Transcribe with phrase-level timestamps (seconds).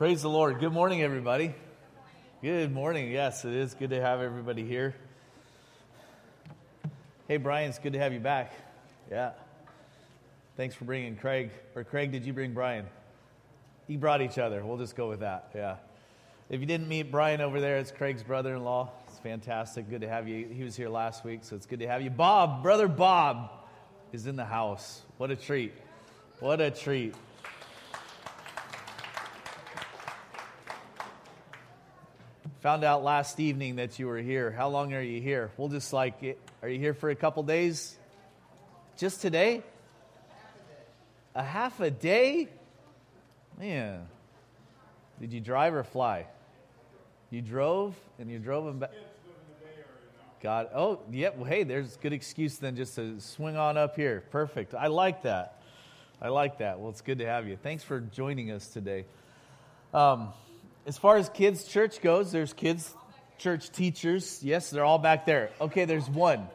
[0.00, 0.60] Praise the Lord.
[0.60, 1.54] Good morning, everybody.
[2.40, 3.10] Good morning.
[3.10, 4.94] Yes, it is good to have everybody here.
[7.28, 8.54] Hey, Brian, it's good to have you back.
[9.10, 9.32] Yeah.
[10.56, 11.50] Thanks for bringing Craig.
[11.76, 12.86] Or, Craig, did you bring Brian?
[13.88, 14.64] He brought each other.
[14.64, 15.50] We'll just go with that.
[15.54, 15.76] Yeah.
[16.48, 18.92] If you didn't meet Brian over there, it's Craig's brother in law.
[19.06, 19.90] It's fantastic.
[19.90, 20.46] Good to have you.
[20.46, 22.08] He was here last week, so it's good to have you.
[22.08, 23.50] Bob, brother Bob,
[24.14, 25.02] is in the house.
[25.18, 25.74] What a treat.
[26.38, 27.14] What a treat.
[32.60, 34.50] Found out last evening that you were here.
[34.50, 35.50] How long are you here?
[35.56, 37.96] We'll just like, are you here for a couple days?
[38.98, 39.62] Just today?
[41.34, 42.48] A half a day?
[43.58, 44.06] Man.
[45.18, 46.26] Did you drive or fly?
[47.30, 48.90] You drove and you drove them back.
[50.42, 51.36] God, oh, yep.
[51.36, 54.22] Well, hey, there's a good excuse then just to swing on up here.
[54.30, 54.74] Perfect.
[54.74, 55.62] I like that.
[56.20, 56.78] I like that.
[56.78, 57.56] Well, it's good to have you.
[57.56, 59.06] Thanks for joining us today.
[59.94, 60.34] Um,
[60.90, 62.92] as far as kids' church goes, there's kids'
[63.38, 64.42] church teachers.
[64.42, 65.50] Yes, they're all back there.
[65.60, 66.48] Okay, there's one.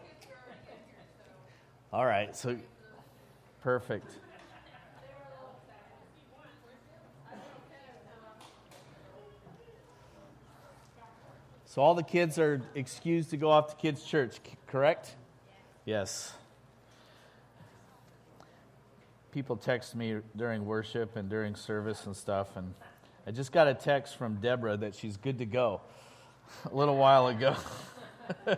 [1.93, 2.57] All right, so
[3.63, 4.11] perfect.
[11.63, 14.35] So all the kids are excused to go off to kids' church,
[14.67, 15.15] correct?
[15.85, 16.33] Yes.
[19.31, 22.73] People text me during worship and during service and stuff, and
[23.27, 25.81] I just got a text from Deborah that she's good to go
[26.71, 27.55] a little while ago.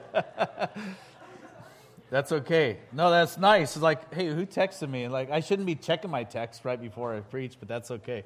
[2.10, 2.80] that's okay.
[2.92, 3.78] No, that's nice.
[3.78, 5.08] It's like, hey, who texted me?
[5.08, 8.26] like, I shouldn't be checking my text right before I preach, but that's okay.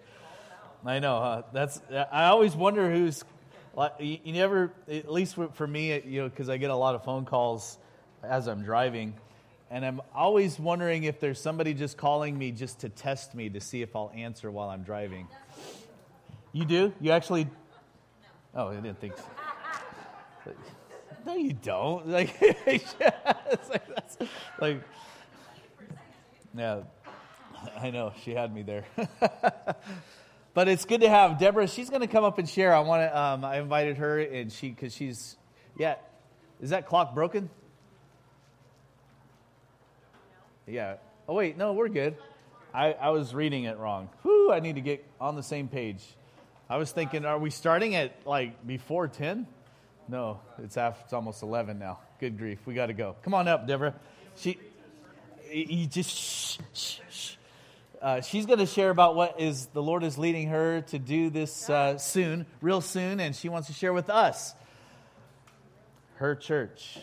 [0.84, 1.20] I know.
[1.20, 1.44] Huh?
[1.54, 1.80] That's.
[2.12, 3.24] I always wonder who's.
[4.00, 7.04] You, you never, at least for me, you know, because I get a lot of
[7.06, 7.78] phone calls
[8.24, 9.14] as I'm driving,
[9.70, 13.62] and I'm always wondering if there's somebody just calling me just to test me to
[13.62, 15.28] see if I'll answer while I'm driving.
[16.54, 16.94] You do?
[17.00, 17.48] You actually?
[18.54, 19.24] Oh, I didn't think so.
[21.26, 22.08] No, you don't.
[22.12, 22.84] Like, like,
[24.60, 24.82] like,
[26.56, 26.82] yeah,
[27.80, 28.86] I know she had me there.
[30.54, 31.68] but it's good to have Deborah.
[31.68, 32.74] She's going to come up and share.
[32.74, 33.18] I want to.
[33.18, 35.38] Um, I invited her, and she because she's,
[35.78, 35.96] yeah.
[36.60, 37.50] Is that clock broken?
[40.68, 40.96] Yeah.
[41.28, 42.18] Oh wait, no, we're good.
[42.74, 44.10] I, I was reading it wrong.
[44.24, 46.04] Whew, I need to get on the same page.
[46.72, 49.46] I was thinking, are we starting at like before 10?
[50.08, 52.00] No, it's after, it's almost 11 now.
[52.18, 52.60] Good grief.
[52.66, 53.18] We got to go.
[53.24, 53.94] Come on up, Deborah.
[54.38, 54.58] She,
[55.52, 57.32] you just shh, shh, shh.
[58.02, 61.30] Uh, she's going to share about what is the Lord is leading her to do
[61.30, 64.56] this uh, soon, real soon, and she wants to share with us
[66.16, 67.00] her church.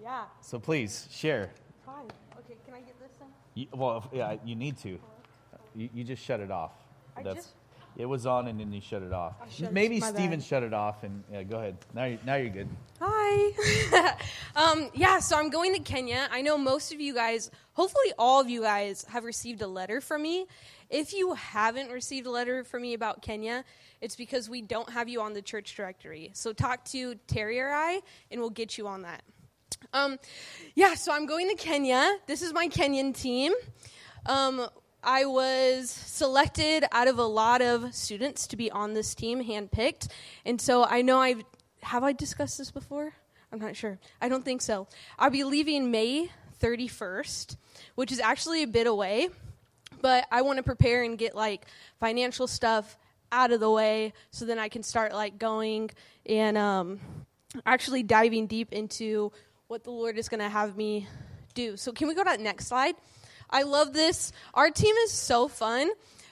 [0.00, 0.22] Yeah.
[0.40, 1.50] So please share.
[1.84, 2.04] Hi.
[2.38, 3.28] Okay, can I get this thing?
[3.52, 4.98] You, well, yeah, you need to.
[5.76, 6.72] You, you just shut it off.
[7.14, 7.57] I That's, just
[7.98, 9.34] it was on and then you shut it off.
[9.52, 11.76] Shut Maybe Steven shut it off and yeah, go ahead.
[11.92, 12.68] Now you're, now you're good.
[13.00, 14.14] Hi.
[14.56, 16.28] um, yeah, so I'm going to Kenya.
[16.30, 20.00] I know most of you guys, hopefully all of you guys, have received a letter
[20.00, 20.46] from me.
[20.88, 23.64] If you haven't received a letter from me about Kenya,
[24.00, 26.30] it's because we don't have you on the church directory.
[26.34, 28.00] So talk to Terry or I,
[28.30, 29.22] and we'll get you on that.
[29.92, 30.18] Um,
[30.76, 32.16] yeah, so I'm going to Kenya.
[32.28, 33.52] This is my Kenyan team.
[34.26, 34.68] Um,
[35.02, 40.08] I was selected out of a lot of students to be on this team, handpicked.
[40.44, 41.42] And so I know I've,
[41.82, 43.14] have I discussed this before?
[43.52, 43.98] I'm not sure.
[44.20, 44.88] I don't think so.
[45.18, 47.56] I'll be leaving May 31st,
[47.94, 49.28] which is actually a bit away,
[50.02, 51.66] but I want to prepare and get like
[52.00, 52.98] financial stuff
[53.30, 55.90] out of the way so then I can start like going
[56.26, 57.00] and um,
[57.64, 59.32] actually diving deep into
[59.68, 61.06] what the Lord is going to have me
[61.54, 61.76] do.
[61.76, 62.94] So, can we go to that next slide?
[63.50, 64.32] I love this.
[64.54, 65.90] Our team is so fun.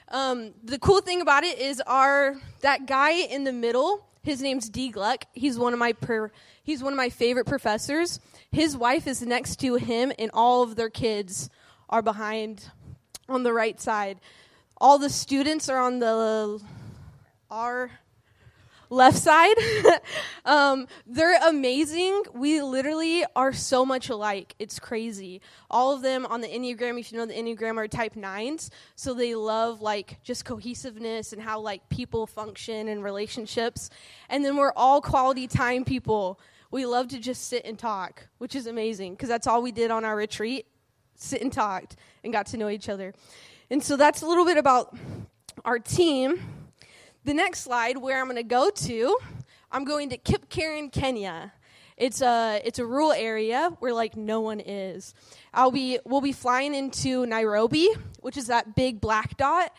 [0.08, 4.06] Um, the cool thing about it is our that guy in the middle.
[4.22, 4.90] His name's D.
[4.90, 5.24] Gluck.
[5.32, 6.30] He's one of my per,
[6.62, 8.20] he's one of my favorite professors.
[8.50, 11.50] His wife is next to him, and all of their kids
[11.88, 12.70] are behind
[13.28, 14.18] on the right side.
[14.78, 16.60] All the students are on the
[17.50, 17.90] our
[18.90, 19.56] left side.
[20.44, 22.22] um, they're amazing.
[22.34, 24.54] We literally are so much alike.
[24.58, 25.40] It's crazy.
[25.70, 28.70] All of them on the Enneagram, if you know the Enneagram, are type nines.
[28.94, 33.90] So they love like just cohesiveness and how like people function and relationships.
[34.28, 36.40] And then we're all quality time people.
[36.70, 39.90] We love to just sit and talk, which is amazing because that's all we did
[39.90, 40.66] on our retreat
[41.18, 43.14] sit and talked and got to know each other.
[43.70, 44.96] And so that's a little bit about
[45.64, 46.40] our team.
[47.26, 49.18] The next slide, where I'm going to go to,
[49.72, 51.52] I'm going to Kipkaren, Kenya.
[51.96, 55.12] It's a it's a rural area where like no one is.
[55.52, 57.88] I'll be we'll be flying into Nairobi,
[58.20, 59.72] which is that big black dot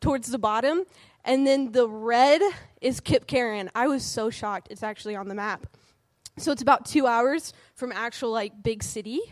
[0.00, 0.84] towards the bottom,
[1.24, 2.40] And then the red
[2.80, 3.68] is Kipkaren.
[3.74, 4.68] I was so shocked.
[4.70, 5.66] It's actually on the map.
[6.38, 9.22] So it's about two hours from actual like big city.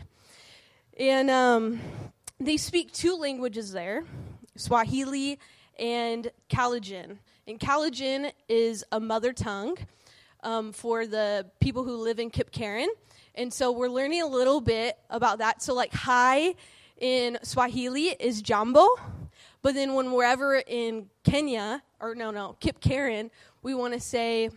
[0.99, 1.79] And um,
[2.37, 4.03] they speak two languages there
[4.57, 5.39] Swahili
[5.79, 7.19] and Kalenjin.
[7.47, 9.77] And Kalenjin is a mother tongue
[10.41, 12.87] um, for the people who live in Kipkaren.
[13.35, 15.61] And so we're learning a little bit about that.
[15.61, 16.55] So, like, hi
[16.97, 18.87] in Swahili is jambo.
[19.61, 23.29] But then when we're ever in Kenya, or no, no, Kipkaren,
[23.61, 24.49] we want to say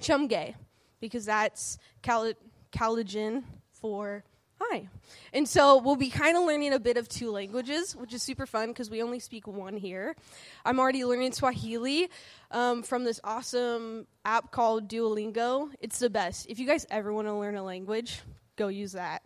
[0.00, 0.54] chumge
[0.98, 2.32] because that's Kal-
[2.72, 4.24] Kalenjin for
[4.60, 4.88] hi.
[5.32, 8.46] And so we'll be kind of learning a bit of two languages, which is super
[8.46, 10.16] fun because we only speak one here.
[10.64, 12.08] I'm already learning Swahili
[12.50, 15.70] um, from this awesome app called Duolingo.
[15.80, 16.46] It's the best.
[16.48, 18.20] If you guys ever want to learn a language,
[18.56, 19.22] go use that.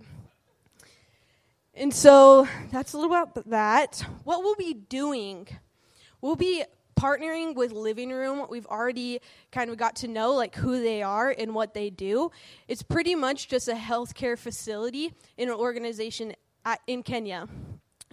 [1.74, 4.04] And so that's a little about that.
[4.24, 5.48] What we'll be doing,
[6.20, 6.64] we'll be
[7.00, 9.20] partnering with Living Room, we've already
[9.50, 12.30] kind of got to know like who they are and what they do.
[12.68, 16.34] It's pretty much just a healthcare facility in an organization
[16.66, 17.48] at, in Kenya.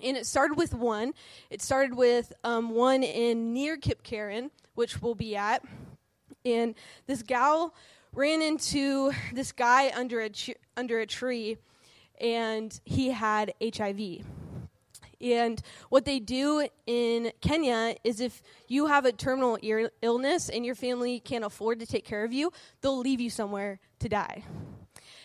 [0.01, 1.13] And it started with one.
[1.49, 5.63] It started with um, one in near Kipkaren, which we'll be at.
[6.45, 6.73] And
[7.07, 7.73] this gal
[8.13, 10.29] ran into this guy under a
[10.77, 11.57] under a tree,
[12.21, 14.23] and he had HIV.
[15.19, 20.65] And what they do in Kenya is if you have a terminal Ill- illness and
[20.65, 24.43] your family can't afford to take care of you, they'll leave you somewhere to die.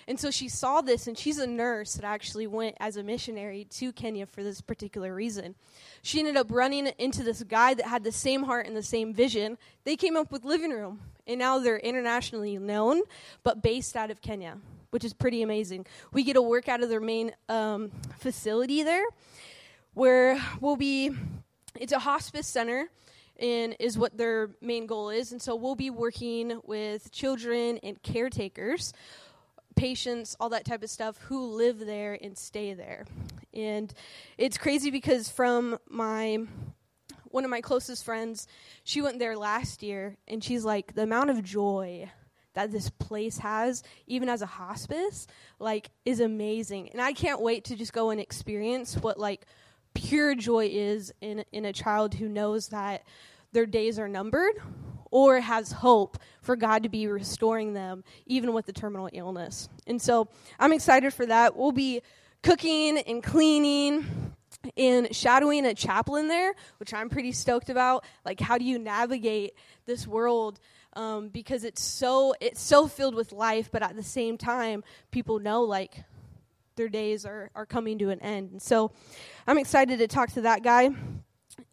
[0.08, 3.66] And so she saw this, and she's a nurse that actually went as a missionary
[3.70, 5.54] to Kenya for this particular reason.
[6.02, 9.14] She ended up running into this guy that had the same heart and the same
[9.14, 9.58] vision.
[9.84, 13.02] They came up with Living Room, and now they're internationally known,
[13.44, 14.58] but based out of Kenya,
[14.90, 15.86] which is pretty amazing.
[16.12, 19.04] We get to work out of their main um, facility there
[19.94, 21.10] where we'll be,
[21.78, 22.88] it's a hospice center
[23.38, 25.32] and is what their main goal is.
[25.32, 28.92] And so we'll be working with children and caretakers,
[29.74, 33.04] patients, all that type of stuff who live there and stay there.
[33.52, 33.92] And
[34.38, 36.38] it's crazy because from my
[37.24, 38.46] one of my closest friends,
[38.84, 42.10] she went there last year and she's like the amount of joy
[42.54, 45.26] that this place has even as a hospice
[45.58, 46.90] like is amazing.
[46.90, 49.46] And I can't wait to just go and experience what like
[49.94, 53.02] pure joy is in in a child who knows that
[53.52, 54.54] their days are numbered
[55.10, 59.68] or has hope for God to be restoring them even with the terminal illness.
[59.86, 60.28] And so
[60.58, 61.56] I'm excited for that.
[61.56, 62.02] We'll be
[62.42, 64.34] cooking and cleaning
[64.76, 68.04] and shadowing a chaplain there, which I'm pretty stoked about.
[68.24, 69.54] Like how do you navigate
[69.86, 70.58] this world
[70.94, 75.38] um, because it's so it's so filled with life, but at the same time, people
[75.38, 76.04] know like
[76.76, 78.52] their days are, are coming to an end.
[78.52, 78.92] And so
[79.46, 80.90] I'm excited to talk to that guy.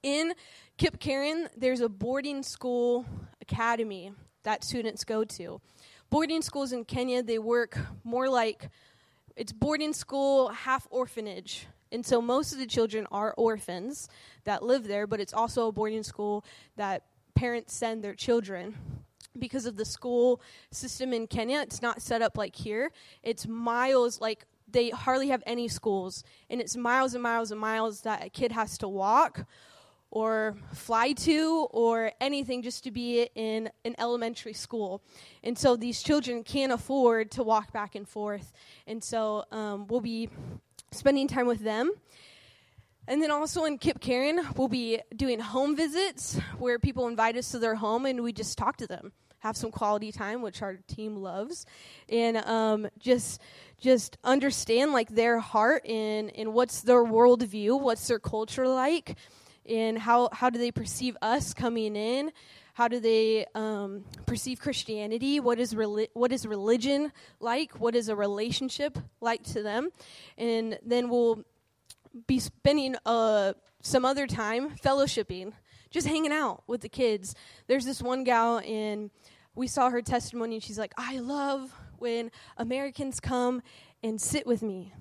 [0.03, 0.33] In
[0.77, 3.05] Kipkaren, there's a boarding school
[3.41, 4.11] academy
[4.43, 5.61] that students go to.
[6.09, 8.69] Boarding schools in Kenya, they work more like
[9.35, 11.67] it's boarding school, half orphanage.
[11.91, 14.09] And so most of the children are orphans
[14.43, 17.03] that live there, but it's also a boarding school that
[17.35, 18.75] parents send their children
[19.37, 20.41] because of the school
[20.71, 21.61] system in Kenya.
[21.61, 22.91] It's not set up like here.
[23.23, 28.01] It's miles, like they hardly have any schools, and it's miles and miles and miles
[28.01, 29.45] that a kid has to walk
[30.11, 35.01] or fly to or anything just to be in an elementary school.
[35.43, 38.51] And so these children can't afford to walk back and forth.
[38.87, 40.29] And so um, we'll be
[40.91, 41.91] spending time with them.
[43.07, 47.59] And then also in Kipkaren, we'll be doing home visits where people invite us to
[47.59, 51.17] their home and we just talk to them have some quality time, which our team
[51.17, 51.65] loves,
[52.07, 53.41] and um, just
[53.79, 59.15] just understand like their heart and and what's their worldview, what's their culture like,
[59.67, 62.31] and how how do they perceive us coming in.
[62.73, 65.41] How do they um, perceive Christianity?
[65.41, 67.73] What is reli- what is religion like?
[67.73, 69.89] What is a relationship like to them?
[70.37, 71.43] And then we'll
[72.25, 75.51] be spending uh, some other time fellowshipping
[75.89, 77.35] just hanging out with the kids.
[77.67, 79.09] There's this one gal, and
[79.55, 83.61] we saw her testimony, and she's like, I love when Americans come
[84.03, 84.93] and sit with me.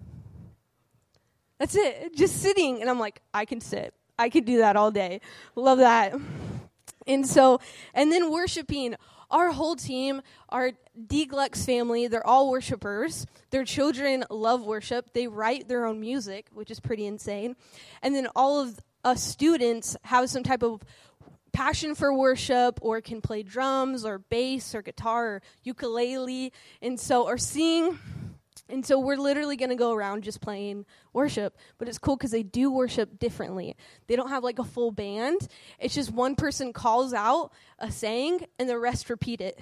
[1.58, 2.80] That's it, just sitting.
[2.80, 3.94] And I'm like, I can sit.
[4.18, 5.20] I could do that all day.
[5.54, 6.14] Love that.
[7.06, 7.60] And so,
[7.94, 8.96] and then worshiping.
[9.30, 13.26] Our whole team, our Deglux family, they're all worshipers.
[13.50, 15.12] Their children love worship.
[15.12, 17.56] They write their own music, which is pretty insane.
[18.02, 20.82] And then all of us students have some type of
[21.52, 27.24] passion for worship or can play drums or bass or guitar or ukulele and so
[27.24, 27.98] or sing
[28.68, 31.56] And so we're literally going to go around just playing worship.
[31.78, 33.76] But it's cool because they do worship differently.
[34.06, 35.48] They don't have like a full band,
[35.78, 39.58] it's just one person calls out a saying and the rest repeat it.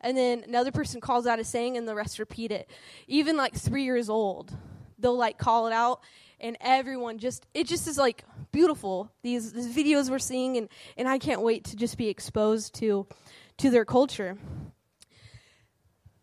[0.00, 2.68] And then another person calls out a saying and the rest repeat it.
[3.06, 4.52] Even like three years old,
[4.98, 6.00] they'll like call it out
[6.40, 11.08] and everyone just it just is like beautiful these, these videos we're seeing and, and
[11.08, 13.06] i can't wait to just be exposed to
[13.56, 14.36] to their culture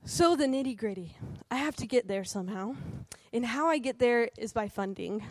[0.05, 1.15] so, the nitty gritty.
[1.49, 2.75] I have to get there somehow.
[3.31, 5.23] And how I get there is by funding.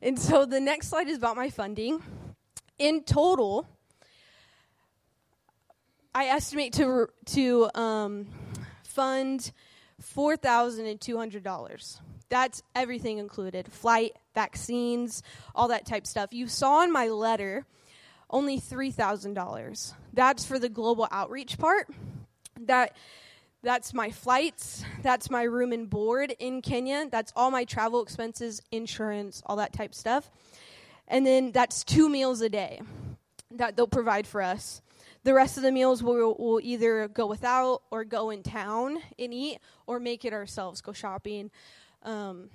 [0.00, 2.02] And so, the next slide is about my funding.
[2.78, 3.66] In total,
[6.14, 8.26] I estimate to, to um,
[8.84, 9.52] fund
[10.02, 12.00] $4,200.
[12.28, 15.22] That's everything included flight, vaccines,
[15.54, 16.32] all that type stuff.
[16.32, 17.66] You saw in my letter
[18.30, 19.92] only $3,000.
[20.14, 21.88] That's for the global outreach part.
[22.62, 22.96] That
[23.66, 24.84] that's my flights.
[25.02, 27.08] That's my room and board in Kenya.
[27.10, 30.30] That's all my travel expenses, insurance, all that type stuff.
[31.08, 32.80] And then that's two meals a day
[33.50, 34.82] that they'll provide for us.
[35.24, 39.34] The rest of the meals we'll, we'll either go without or go in town and
[39.34, 39.58] eat
[39.88, 41.50] or make it ourselves, go shopping
[42.04, 42.50] um,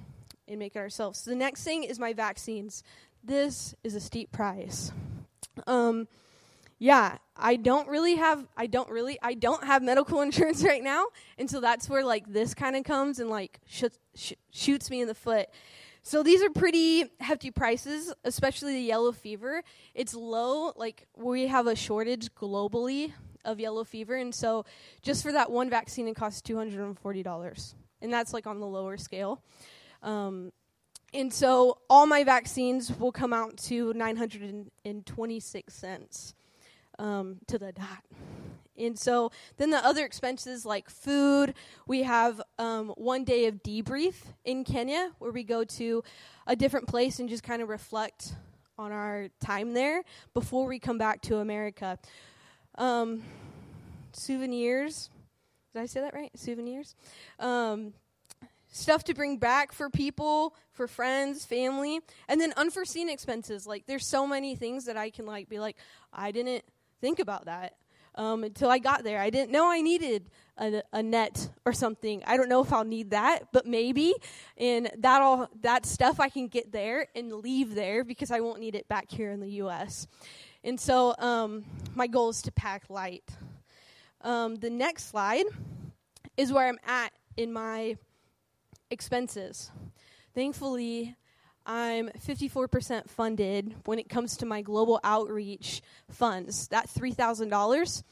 [0.48, 1.20] and make it ourselves.
[1.20, 2.84] So the next thing is my vaccines.
[3.22, 4.94] This is a steep price.
[5.68, 6.08] Um,
[6.82, 11.06] yeah, I don't really have I don't really I don't have medical insurance right now,
[11.38, 13.84] and so that's where like this kind of comes and like sh-
[14.16, 15.48] sh- shoots me in the foot.
[16.02, 19.62] So these are pretty hefty prices, especially the yellow fever.
[19.94, 23.14] It's low, like we have a shortage globally
[23.46, 24.66] of yellow fever, and so
[25.04, 28.48] just for that one vaccine, it costs two hundred and forty dollars, and that's like
[28.48, 29.44] on the lower scale.
[30.02, 30.52] Um,
[31.14, 36.34] and so all my vaccines will come out to nine hundred and twenty-six cents
[37.02, 38.04] um, to the dot.
[38.78, 41.54] And so then the other expenses like food,
[41.88, 44.16] we have um, one day of debrief
[44.46, 46.04] in Kenya where we go to
[46.48, 48.34] a different place and just kind of reflect
[48.78, 50.04] on our time there
[50.34, 52.00] before we come back to America.
[52.76, 53.24] Um,
[54.14, 55.10] souvenirs,
[55.74, 56.32] did I say that right?
[56.36, 56.96] Souvenirs.
[57.40, 57.94] Um,
[58.72, 63.68] stuff to bring back for people, for friends, family, and then unforeseen expenses.
[63.68, 65.78] Like there's so many things that I can like be like,
[66.14, 66.64] I didn't
[67.02, 67.76] think about that
[68.16, 69.20] um, until I got there.
[69.20, 72.22] I didn't know I needed a, a, net or something.
[72.26, 74.14] I don't know if I'll need that, but maybe.
[74.58, 78.60] And that all that stuff I can get there and leave there because I won't
[78.60, 80.08] need it back here in the U.S.
[80.64, 81.66] And so um,
[81.96, 83.24] my goal is to pack light.
[84.22, 85.46] Um, the next slide
[86.38, 87.98] is where I'm at in my
[88.92, 89.72] expenses.
[90.36, 91.16] Thankfully,
[91.72, 98.04] I'm 54% funded when it comes to my global outreach funds, that $3,000.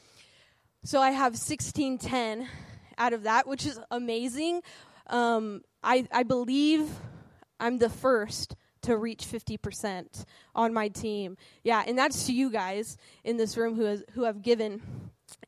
[0.82, 2.48] So I have 1610
[2.96, 4.62] out of that, which is amazing.
[5.08, 6.88] Um, I, I believe
[7.58, 10.24] I'm the first to reach 50%
[10.54, 11.36] on my team.
[11.62, 14.80] Yeah, and that's to you guys in this room who, has, who have given.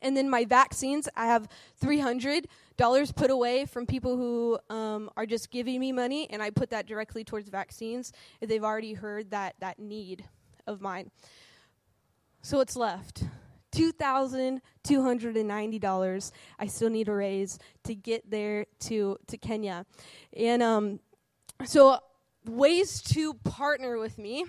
[0.02, 1.49] And then my vaccines, I have
[1.81, 2.47] 300
[2.83, 6.71] dollars put away from people who um, are just giving me money, and I put
[6.71, 10.25] that directly towards vaccines if they've already heard that that need
[10.67, 11.12] of mine.
[12.41, 13.23] So what's left?
[13.71, 19.87] $2,290 I still need to raise to get there to, to Kenya.
[20.37, 20.99] And um,
[21.65, 21.99] so,
[22.45, 24.45] ways to partner with me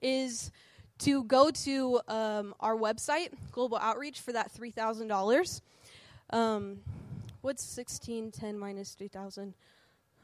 [0.00, 0.52] is
[1.00, 5.60] to go to um, our website, Global Outreach, for that $3,000.
[6.30, 6.78] Um,
[7.44, 9.52] what's 1610 minus 3000?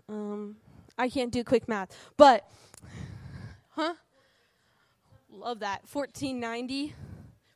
[0.08, 0.56] Um,
[0.96, 2.48] I can't do quick math, but,
[3.70, 3.94] huh?
[5.30, 5.82] Love that.
[5.92, 6.94] 1490,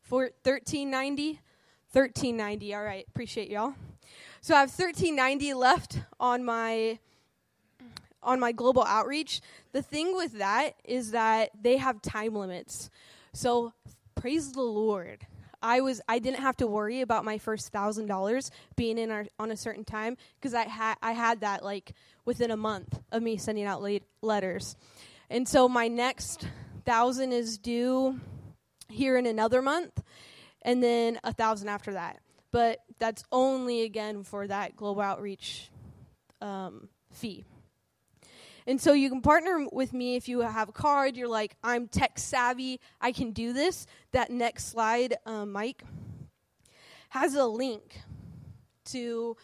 [0.02, 1.40] for 1390,
[1.90, 2.74] 1390.
[2.74, 3.74] All right, appreciate y'all.
[4.42, 6.98] So I have 1390 left on my
[8.22, 9.40] on my global outreach.
[9.72, 12.90] The thing with that is that they have time limits.
[13.32, 13.72] So
[14.14, 15.26] praise the Lord
[15.64, 19.24] I was I didn't have to worry about my first thousand dollars being in our,
[19.38, 21.94] on a certain time because I had I had that like
[22.26, 23.82] within a month of me sending out
[24.20, 24.76] letters,
[25.30, 26.46] and so my next
[26.84, 28.20] thousand is due
[28.90, 30.02] here in another month,
[30.60, 32.20] and then a thousand after that.
[32.50, 35.70] But that's only again for that global outreach
[36.42, 37.46] um, fee.
[38.66, 41.86] And so you can partner with me if you have a card, you're like, I'm
[41.86, 43.86] tech savvy, I can do this.
[44.12, 45.84] That next slide, um, Mike,
[47.10, 48.00] has a link
[48.86, 49.36] to.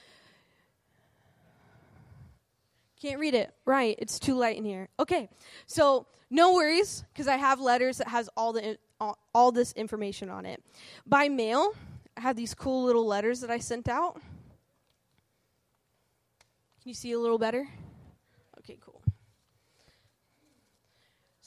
[3.00, 3.54] Can't read it.
[3.64, 4.88] Right, it's too light in here.
[4.98, 5.28] Okay,
[5.66, 10.30] so no worries, because I have letters that has all the all, all this information
[10.30, 10.62] on it.
[11.06, 11.74] By mail,
[12.16, 14.14] I have these cool little letters that I sent out.
[14.14, 17.66] Can you see a little better?
[18.58, 19.02] Okay, cool.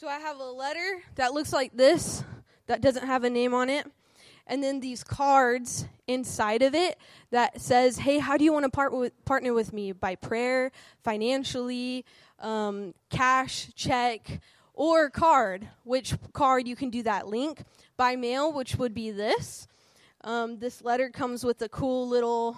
[0.03, 2.25] So I have a letter that looks like this
[2.67, 3.89] that doesn't have a name on it.
[4.45, 6.97] And then these cards inside of it
[7.31, 9.93] that says, "Hey, how do you want to part with, partner with me?
[9.93, 10.73] By prayer,
[11.05, 12.03] financially,
[12.39, 14.41] um, cash, check,
[14.73, 15.69] or card.
[15.85, 17.63] Which card you can do that link
[17.95, 19.69] by mail, which would be this.
[20.25, 22.57] Um, this letter comes with a cool little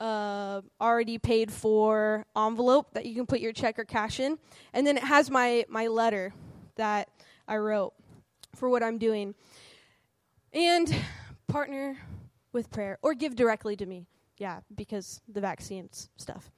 [0.00, 4.38] uh, already paid for envelope that you can put your check or cash in,
[4.72, 6.32] and then it has my my letter
[6.76, 7.08] that
[7.46, 7.94] I wrote
[8.54, 9.34] for what I'm doing,
[10.52, 10.94] and
[11.46, 11.98] partner
[12.52, 14.06] with prayer or give directly to me.
[14.38, 16.50] Yeah, because the vaccines stuff.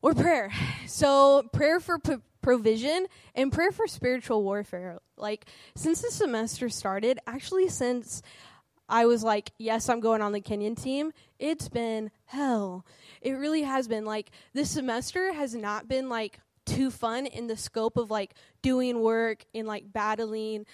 [0.00, 0.52] Or prayer.
[0.86, 3.06] So, prayer for p- provision
[3.36, 4.98] and prayer for spiritual warfare.
[5.16, 8.20] Like, since the semester started, actually, since
[8.92, 12.84] I was like, yes, I'm going on the Kenyan team, it's been hell.
[13.22, 14.04] It really has been.
[14.04, 19.00] Like, this semester has not been like too fun in the scope of like doing
[19.00, 20.66] work and like battling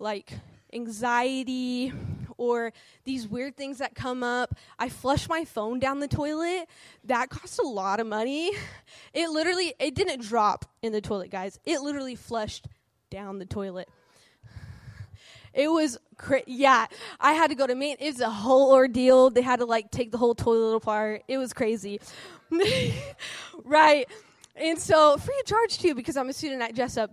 [0.00, 0.32] like
[0.72, 1.92] anxiety
[2.36, 2.72] or
[3.04, 4.56] these weird things that come up.
[4.76, 6.68] I flush my phone down the toilet.
[7.04, 8.50] That costs a lot of money.
[9.14, 11.60] It literally it didn't drop in the toilet, guys.
[11.64, 12.66] It literally flushed
[13.10, 13.88] down the toilet.
[15.52, 16.86] It was cra- yeah.
[17.18, 17.96] I had to go to main.
[17.98, 19.30] It was a whole ordeal.
[19.30, 21.22] They had to like take the whole toilet apart.
[21.28, 22.00] It was crazy,
[23.64, 24.08] right?
[24.56, 27.12] And so free of charge too because I'm a student at Jessup.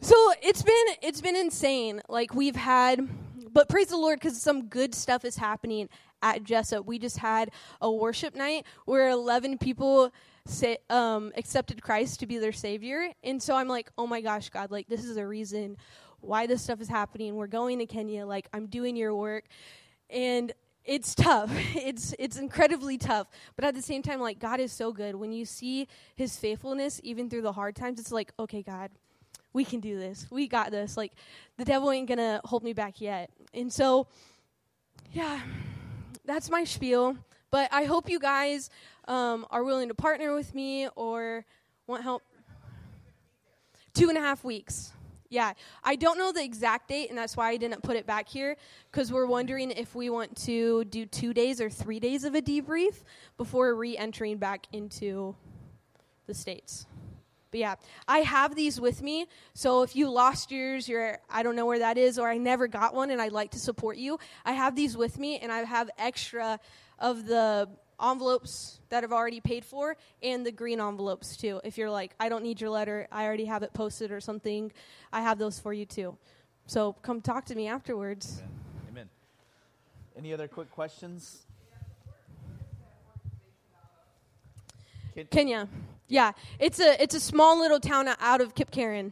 [0.00, 2.00] So it's been it's been insane.
[2.08, 3.06] Like we've had,
[3.52, 5.88] but praise the Lord because some good stuff is happening
[6.22, 6.86] at Jessup.
[6.86, 10.12] We just had a worship night where 11 people
[10.46, 14.48] say, um, accepted Christ to be their savior, and so I'm like, oh my gosh,
[14.48, 15.76] God, like this is a reason
[16.20, 17.36] why this stuff is happening.
[17.36, 18.26] We're going to Kenya.
[18.26, 19.44] Like I'm doing your work,
[20.10, 20.52] and
[20.84, 21.50] it's tough.
[21.74, 23.28] It's it's incredibly tough.
[23.56, 25.14] But at the same time, like God is so good.
[25.14, 28.90] When you see His faithfulness, even through the hard times, it's like, okay, God
[29.52, 30.26] we can do this.
[30.30, 30.96] We got this.
[30.96, 31.12] Like,
[31.56, 33.30] the devil ain't to hold me back yet.
[33.54, 34.06] And so,
[35.12, 35.40] yeah,
[36.24, 37.16] that's my spiel.
[37.50, 38.70] But I hope you guys
[39.06, 41.44] um, are willing to partner with me or
[41.86, 42.22] want help.
[43.94, 44.92] Two and a half weeks.
[45.30, 45.52] Yeah,
[45.84, 48.56] I don't know the exact date, and that's why I didn't put it back here
[48.90, 52.40] because we're wondering if we want to do two days or three days of a
[52.40, 53.02] debrief
[53.36, 55.36] before re entering back into
[56.26, 56.86] the States.
[57.50, 57.74] But yeah,
[58.06, 59.26] I have these with me.
[59.54, 62.66] So if you lost yours, you're I don't know where that is, or I never
[62.66, 65.64] got one and I'd like to support you, I have these with me and I
[65.64, 66.58] have extra
[66.98, 67.68] of the
[68.02, 71.60] envelopes that I've already paid for and the green envelopes too.
[71.64, 74.72] If you're like, I don't need your letter, I already have it posted or something,
[75.12, 76.16] I have those for you too.
[76.66, 78.40] So come talk to me afterwards.
[78.40, 78.50] Amen.
[78.90, 79.08] Amen.
[80.16, 81.44] Any other quick questions?
[85.30, 85.68] Kenya.
[86.06, 89.10] Yeah, it's a it's a small little town out of Kipkaren.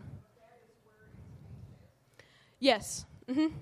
[2.59, 3.05] Yes.
[3.29, 3.55] Mm-hmm.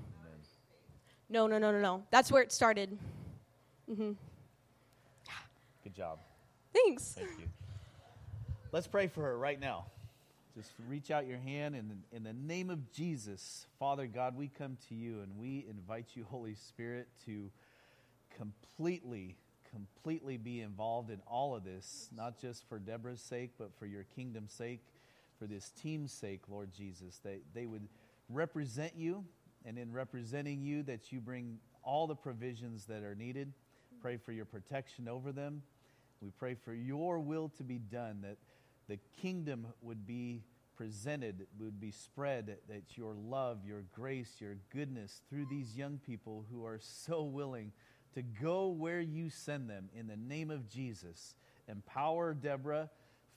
[1.28, 2.02] No, no, no, no, no.
[2.10, 2.96] That's where it started.
[3.90, 4.12] Mm-hmm.
[5.96, 6.18] Job.
[6.72, 7.12] Thanks.
[7.12, 7.46] Thank you.
[8.72, 9.86] Let's pray for her right now.
[10.56, 13.66] Just reach out your hand in the, in the name of Jesus.
[13.78, 17.50] Father God, we come to you and we invite you, Holy Spirit, to
[18.36, 19.36] completely
[19.74, 24.04] completely be involved in all of this, not just for Deborah's sake, but for your
[24.14, 24.80] kingdom's sake,
[25.36, 27.88] for this team's sake, Lord Jesus, that they would
[28.28, 29.24] represent you,
[29.64, 33.52] and in representing you, that you bring all the provisions that are needed.
[34.00, 35.62] Pray for your protection over them.
[36.24, 38.38] We pray for your will to be done, that
[38.88, 40.42] the kingdom would be
[40.74, 46.46] presented, would be spread, that your love, your grace, your goodness through these young people
[46.50, 47.72] who are so willing
[48.14, 51.36] to go where you send them in the name of Jesus.
[51.68, 52.88] Empower Deborah,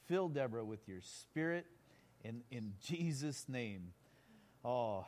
[0.05, 1.65] fill Deborah with your spirit
[2.23, 3.91] in, in Jesus' name.
[4.63, 5.05] Oh,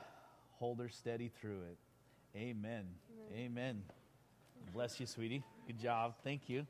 [0.58, 1.78] hold her steady through it.
[2.36, 2.86] Amen.
[3.34, 3.46] Amen.
[3.46, 3.84] Amen.
[4.74, 5.44] Bless you, sweetie.
[5.66, 6.16] Good job.
[6.24, 6.68] Thank you.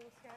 [0.00, 0.32] Thanks, guys.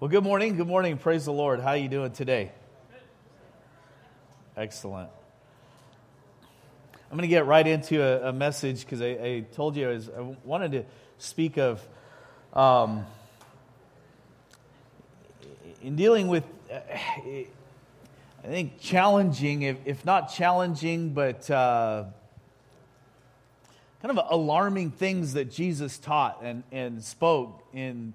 [0.00, 0.56] Well, good morning.
[0.56, 0.98] Good morning.
[0.98, 1.60] Praise the Lord.
[1.60, 2.50] How are you doing today?
[4.56, 5.10] Excellent.
[7.10, 9.92] I'm going to get right into a, a message because I, I, told you I,
[9.92, 10.84] was, I, wanted to
[11.18, 11.86] speak of
[12.54, 13.06] um,
[15.80, 16.80] in dealing with, uh,
[18.44, 22.04] I think, challenging, if, if not challenging, but uh,
[24.00, 28.14] kind of alarming things that Jesus taught and, and spoke in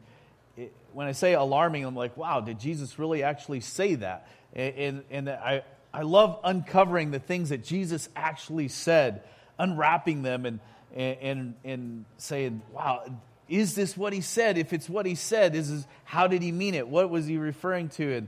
[0.93, 4.27] when I say alarming, I'm like, wow, did Jesus really actually say that?
[4.53, 9.23] And, and, I, I love uncovering the things that Jesus actually said,
[9.57, 10.59] unwrapping them and,
[10.95, 13.03] and, and, and saying, wow,
[13.49, 14.57] is this what he said?
[14.57, 16.87] If it's what he said, is this, how did he mean it?
[16.87, 18.15] What was he referring to?
[18.15, 18.27] And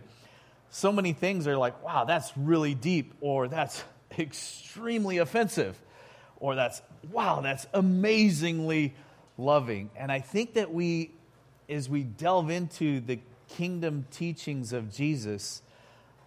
[0.69, 3.84] so many things are like, wow, that's really deep, or that's
[4.19, 5.80] extremely offensive,
[6.38, 8.93] or that's, wow, that's amazingly
[9.38, 9.89] loving.
[9.95, 11.12] And I think that we,
[11.69, 15.62] as we delve into the kingdom teachings of Jesus,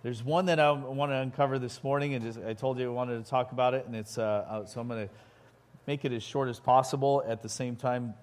[0.03, 2.93] there's one that I want to uncover this morning, and just, I told you I
[2.93, 5.15] wanted to talk about it, and it's uh, so I'm going to
[5.87, 7.25] make it as short as possible.
[7.27, 8.15] At the same time,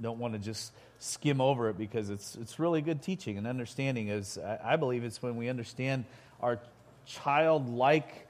[0.00, 4.08] don't want to just skim over it because it's it's really good teaching and understanding.
[4.08, 6.04] Is I believe it's when we understand
[6.40, 6.58] our
[7.06, 8.26] childlike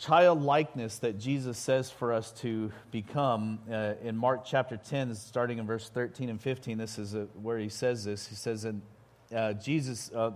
[0.00, 3.58] childlikeness that Jesus says for us to become.
[3.70, 7.58] Uh, in Mark chapter 10, starting in verse 13 and 15, this is a, where
[7.58, 8.26] he says this.
[8.26, 8.80] He says, and
[9.34, 10.30] uh, Jesus, uh,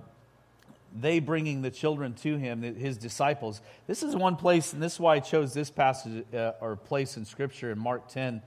[0.94, 3.62] they bringing the children to him, his disciples.
[3.86, 7.16] This is one place, and this is why I chose this passage uh, or place
[7.16, 8.42] in Scripture in Mark 10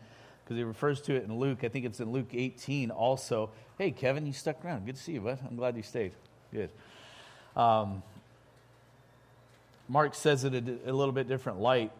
[0.48, 1.66] because he refers to it in Luke.
[1.66, 3.50] I think it's in Luke 18 also.
[3.78, 4.86] Hey, Kevin, you stuck around.
[4.86, 5.40] Good to see you, bud.
[5.46, 6.14] I'm glad you stayed.
[6.54, 6.70] Good.
[7.54, 8.02] Um,
[9.90, 11.92] Mark says it a, a, little bit different light.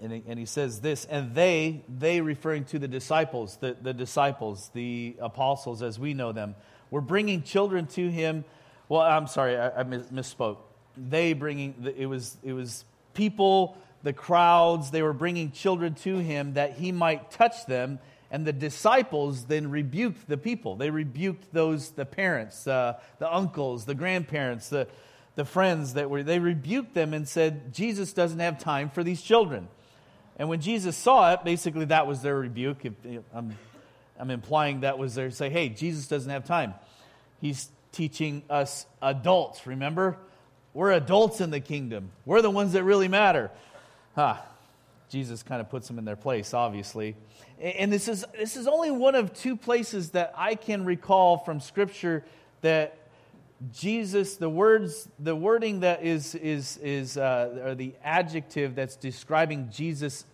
[0.00, 3.92] And he, and he says this, and they, they referring to the disciples, the, the
[3.92, 6.54] disciples, the apostles as we know them,
[6.92, 8.44] were bringing children to him.
[8.88, 10.58] Well, I'm sorry, I, I misspoke.
[10.96, 16.54] They bringing, it was, it was people the crowds, they were bringing children to him
[16.54, 17.98] that he might touch them.
[18.30, 20.76] And the disciples then rebuked the people.
[20.76, 24.86] They rebuked those, the parents, uh, the uncles, the grandparents, the,
[25.34, 29.20] the friends that were, they rebuked them and said, Jesus doesn't have time for these
[29.20, 29.66] children.
[30.36, 32.84] And when Jesus saw it, basically that was their rebuke.
[32.84, 32.94] If,
[33.34, 33.58] I'm,
[34.18, 36.74] I'm implying that was their say, hey, Jesus doesn't have time.
[37.40, 40.16] He's teaching us adults, remember?
[40.72, 42.10] We're adults in the kingdom.
[42.24, 43.50] We're the ones that really matter.
[44.22, 44.44] Ah,
[45.08, 47.16] Jesus kind of puts them in their place, obviously.
[47.58, 51.58] And this is, this is only one of two places that I can recall from
[51.58, 52.22] Scripture
[52.60, 52.98] that
[53.72, 59.70] Jesus, the words, the wording that is, is, is uh, or the adjective that's describing
[59.72, 60.26] Jesus'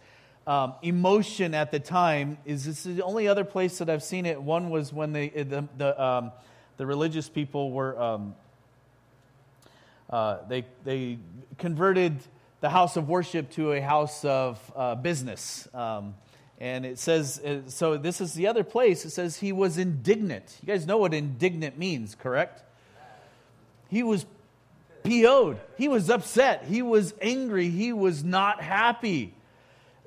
[0.49, 4.27] um, emotion at the time, is this is the only other place that I've seen
[4.27, 4.43] it.
[4.43, 6.33] One was when they, the, the, um,
[6.77, 8.35] the religious people were, um,
[10.11, 11.19] uh, they, they
[11.59, 12.19] converted
[12.67, 15.69] the house of worship to a house of uh, business.
[15.73, 16.17] Um,
[16.59, 19.05] and it says, uh, so this is the other place.
[19.05, 20.59] It says he was indignant.
[20.61, 22.65] You guys know what indignant means, correct?
[23.89, 24.27] He was
[25.05, 25.61] PO'd.
[25.79, 26.65] He was upset.
[26.65, 27.71] He was angry.
[27.71, 29.33] He was not happy.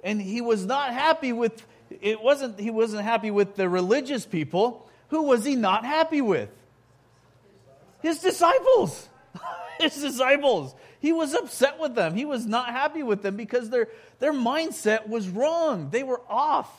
[0.04, 1.66] And he was not happy with,
[2.02, 4.86] it wasn't, he wasn't happy with the religious people.
[5.12, 6.50] Who was he not happy with?
[8.02, 9.08] His disciples.
[9.80, 10.76] His disciples.
[11.00, 12.16] He was upset with them.
[12.16, 13.88] He was not happy with them because their,
[14.20, 15.90] their mindset was wrong.
[15.92, 16.70] They were off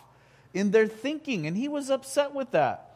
[0.52, 2.90] in their thinking, and he was upset with that.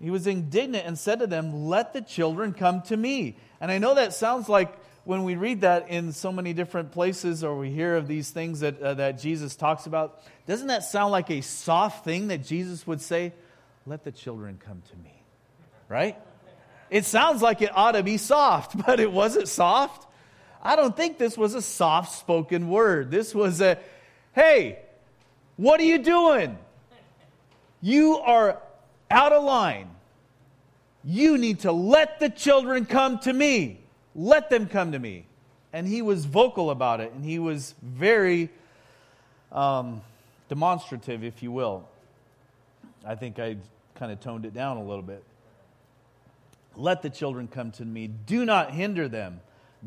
[0.00, 3.36] He was indignant and said to them, Let the children come to me.
[3.60, 4.72] And I know that sounds like
[5.04, 8.60] when we read that in so many different places or we hear of these things
[8.60, 12.86] that, uh, that Jesus talks about, doesn't that sound like a soft thing that Jesus
[12.86, 13.32] would say?
[13.86, 15.22] Let the children come to me.
[15.88, 16.16] Right?
[16.90, 20.06] It sounds like it ought to be soft, but it wasn't soft.
[20.62, 23.10] I don't think this was a soft spoken word.
[23.10, 23.78] This was a,
[24.34, 24.78] hey,
[25.56, 26.58] what are you doing?
[27.80, 28.58] You are
[29.10, 29.88] out of line.
[31.04, 33.80] You need to let the children come to me.
[34.14, 35.26] Let them come to me.
[35.72, 38.48] And he was vocal about it, and he was very
[39.52, 40.00] um,
[40.48, 41.88] demonstrative, if you will.
[43.06, 43.56] I think I
[43.94, 45.22] kind of toned it down a little bit.
[46.74, 48.06] Let the children come to me.
[48.08, 49.40] Do not hinder them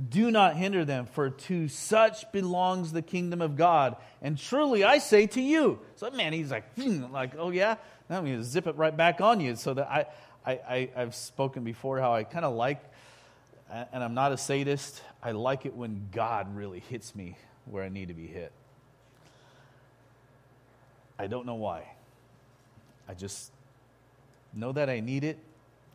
[0.10, 3.98] do not hinder them, for to such belongs the kingdom of God.
[4.22, 5.80] And truly I say to you.
[5.96, 7.76] So man, he's like, hmm, like, oh yeah,
[8.10, 9.56] now I'm gonna zip it right back on you.
[9.56, 10.06] So that I,
[10.46, 12.82] I, I I've spoken before how I kind of like,
[13.70, 15.02] and I'm not a sadist.
[15.22, 18.52] I like it when God really hits me where I need to be hit.
[21.20, 21.84] I don't know why.
[23.08, 23.52] I just
[24.54, 25.38] know that I need it,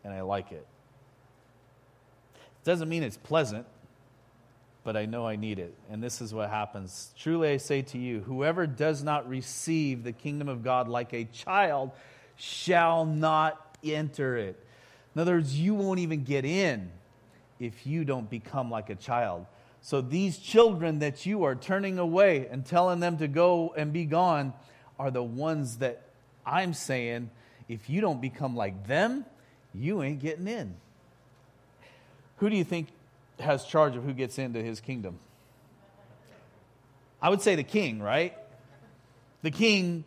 [0.03, 0.65] and I like it.
[2.63, 3.65] Doesn't mean it's pleasant
[4.87, 5.73] but I know I need it.
[5.91, 7.11] And this is what happens.
[7.19, 11.25] Truly I say to you, whoever does not receive the kingdom of God like a
[11.25, 11.91] child
[12.37, 14.57] shall not enter it.
[15.13, 16.89] In other words, you won't even get in
[17.59, 19.45] if you don't become like a child.
[19.81, 24.05] So these children that you are turning away and telling them to go and be
[24.05, 24.53] gone
[24.97, 26.01] are the ones that
[26.45, 27.29] I'm saying,
[27.67, 29.25] if you don't become like them,
[29.73, 30.77] you ain't getting in.
[32.37, 32.87] Who do you think
[33.39, 35.19] has charge of who gets into his kingdom?
[37.21, 38.37] I would say the king, right?
[39.41, 40.03] The king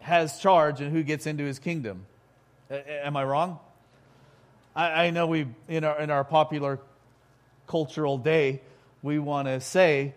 [0.00, 2.06] has charge and who gets into his kingdom.
[2.70, 3.58] A- am I wrong?
[4.74, 6.80] I, I know we in our in our popular
[7.66, 8.60] cultural day,
[9.02, 10.14] we want to say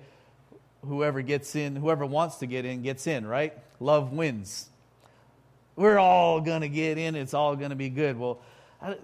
[0.85, 3.53] whoever gets in, whoever wants to get in, gets in, right?
[3.79, 4.69] Love wins.
[5.75, 7.15] We're all going to get in.
[7.15, 8.17] It's all going to be good.
[8.17, 8.39] Well,
[8.81, 8.97] I,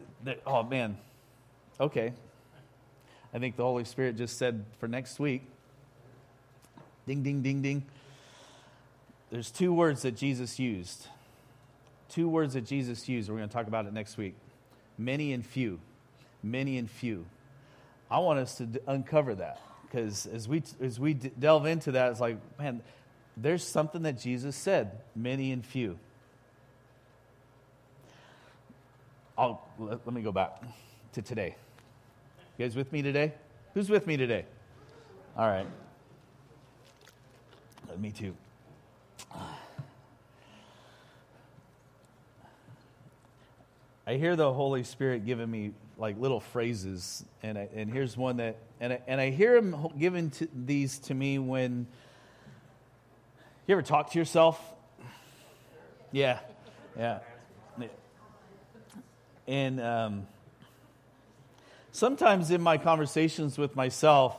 [0.45, 0.97] oh man.
[1.79, 2.13] Okay.
[3.33, 5.43] I think the Holy Spirit just said for next week.
[7.07, 7.83] Ding, ding, ding, ding.
[9.31, 11.07] There's two words that Jesus used.
[12.09, 13.29] Two words that Jesus used.
[13.29, 14.35] We're going to talk about it next week
[14.97, 15.79] many and few.
[16.43, 17.25] Many and few.
[18.09, 22.19] I want us to uncover that because as we, as we delve into that, it's
[22.19, 22.81] like, man,
[23.35, 25.97] there's something that Jesus said many and few.
[29.37, 30.61] I'll, let, let me go back
[31.13, 31.55] to today.
[32.57, 33.33] You guys with me today?
[33.73, 34.45] Who's with me today?
[35.37, 35.65] All right.
[37.97, 38.35] Me too.
[44.05, 48.37] I hear the Holy Spirit giving me like little phrases, and I, and here's one
[48.37, 51.87] that, and I, and I hear Him giving to, these to me when.
[53.67, 54.59] You ever talk to yourself?
[56.11, 56.39] Yeah,
[56.97, 57.19] yeah,
[59.47, 60.27] and um,
[61.91, 64.37] sometimes in my conversations with myself,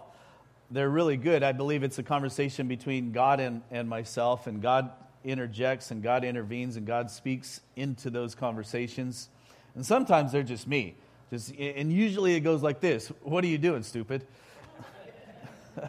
[0.71, 1.43] they're really good.
[1.43, 4.91] I believe it's a conversation between God and, and myself, and God
[5.25, 9.29] interjects and God intervenes and God speaks into those conversations.
[9.75, 10.97] And sometimes they're just me.
[11.31, 14.27] Just, and usually it goes like this What are you doing, stupid?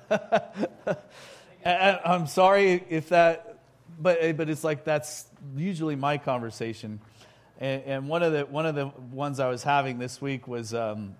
[1.66, 3.60] I'm sorry if that,
[4.00, 7.00] but, but it's like that's usually my conversation.
[7.60, 10.74] And, and one, of the, one of the ones I was having this week was,
[10.74, 11.16] um,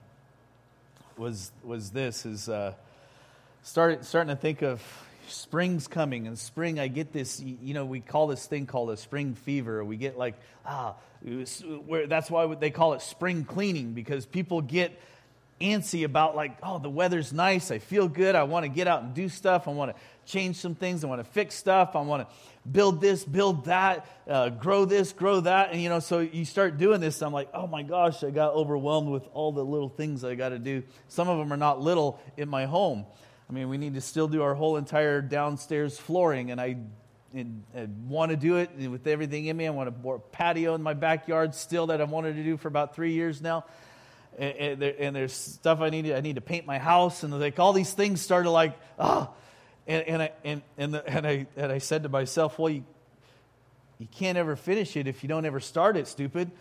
[1.18, 2.74] was, was this is uh,
[3.62, 4.82] start, starting to think of
[5.28, 8.98] spring's coming and spring i get this you know we call this thing called a
[8.98, 9.84] spring fever.
[9.84, 10.96] We get like ah
[11.86, 15.00] where that's why they call it spring cleaning because people get
[15.62, 19.04] antsy about like oh the weather's nice i feel good i want to get out
[19.04, 22.02] and do stuff i want to change some things i want to fix stuff i
[22.02, 22.36] want to
[22.70, 26.78] build this build that uh, grow this grow that and you know so you start
[26.78, 30.24] doing this i'm like oh my gosh i got overwhelmed with all the little things
[30.24, 33.06] i got to do some of them are not little in my home
[33.50, 36.78] I mean, we need to still do our whole entire downstairs flooring, and I,
[37.36, 39.68] and, and want to do it with everything in me.
[39.68, 42.96] I want to patio in my backyard still that I've wanted to do for about
[42.96, 43.66] three years now.
[44.38, 47.24] And, and, there, and there's stuff I need to, I need to paint my house,
[47.24, 48.78] and like all these things started like.
[49.00, 49.34] Oh.
[49.86, 52.86] And, and, I, and, and, the, and, I, and I said to myself, well, you,
[54.00, 56.52] you can't ever finish it if you don't ever start it, stupid.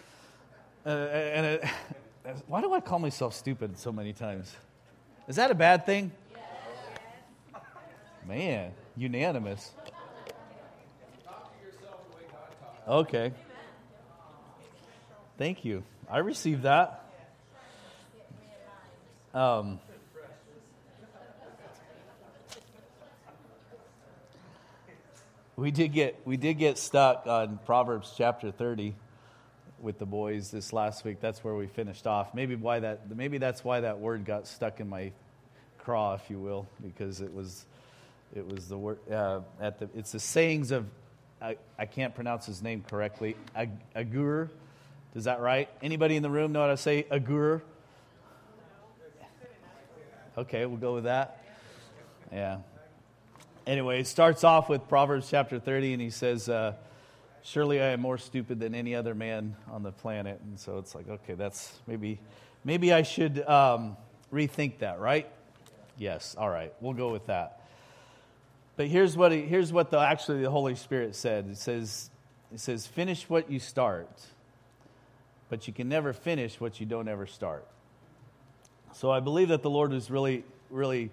[0.85, 1.71] Uh, and
[2.49, 4.53] why do I call myself stupid so many times?
[5.29, 6.11] Is that a bad thing?
[8.27, 9.73] Man, unanimous.
[12.87, 13.33] Okay.
[15.39, 15.85] Thank you.
[16.11, 17.02] I received that.
[19.35, 19.81] Um,
[25.57, 28.95] we did get we did get stuck on Proverbs chapter 30
[29.81, 31.21] with the boys this last week.
[31.21, 32.35] That's where we finished off.
[32.35, 35.13] Maybe why that maybe that's why that word got stuck in my
[35.79, 37.65] craw, if you will, because it was
[38.37, 39.89] it was the word uh, at the.
[39.95, 40.87] It's the sayings of.
[41.41, 43.35] I, I can't pronounce his name correctly.
[43.57, 44.49] Ag, Agur,
[45.17, 45.69] is that right?
[45.83, 47.65] Anybody in the room know how to say Agur?
[50.37, 51.45] Okay, we'll go with that.
[52.33, 52.59] Yeah.
[53.67, 56.73] Anyway, it starts off with Proverbs chapter 30, and he says, uh,
[57.43, 60.41] Surely I am more stupid than any other man on the planet.
[60.43, 62.19] And so it's like, okay, that's maybe,
[62.65, 63.97] maybe I should um,
[64.33, 65.29] rethink that, right?
[65.99, 67.61] Yes, all right, we'll go with that.
[68.77, 71.47] But here's what, he, here's what the, actually the Holy Spirit said.
[71.51, 72.11] It says,
[72.55, 74.09] it says, finish what you start,
[75.51, 77.67] but you can never finish what you don't ever start.
[78.95, 81.11] So I believe that the Lord is really, really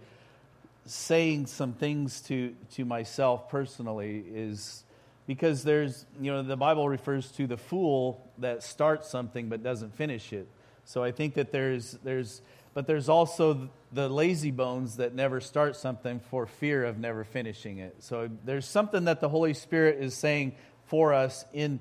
[0.86, 4.84] saying some things to, to myself personally is
[5.28, 9.96] because there's, you know, the Bible refers to the fool that starts something but doesn't
[9.96, 10.48] finish it.
[10.86, 12.42] So I think that there's, there's
[12.74, 17.80] but there's also the lazy bones that never start something for fear of never finishing
[17.80, 17.96] it.
[18.00, 21.80] So there's something that the Holy Spirit is saying for us in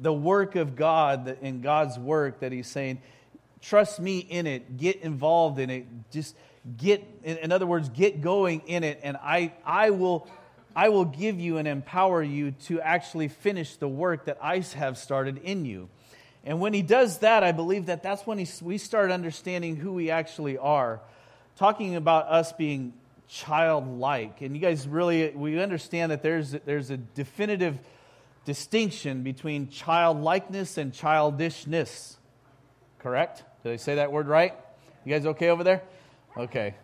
[0.00, 3.00] the work of God, in God's work, that He's saying,
[3.64, 6.36] trust me in it, get involved in it, just
[6.76, 10.28] get, in other words, get going in it, and I, I will.
[10.76, 14.98] I will give you and empower you to actually finish the work that I have
[14.98, 15.88] started in you.
[16.42, 19.92] And when he does that, I believe that that's when he, we start understanding who
[19.92, 21.00] we actually are.
[21.56, 22.92] Talking about us being
[23.28, 24.42] childlike.
[24.42, 27.78] And you guys really, we understand that there's, there's a definitive
[28.44, 32.16] distinction between childlikeness and childishness.
[32.98, 33.44] Correct?
[33.64, 34.54] Did I say that word right?
[35.06, 35.82] You guys okay over there?
[36.36, 36.74] Okay.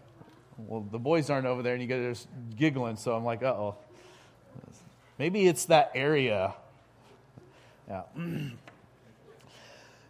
[0.56, 3.42] Well, the boys aren't over there, and you guys are just giggling, so I'm like,
[3.42, 3.76] uh oh.
[5.18, 6.54] Maybe it's that area.
[7.88, 8.02] Yeah.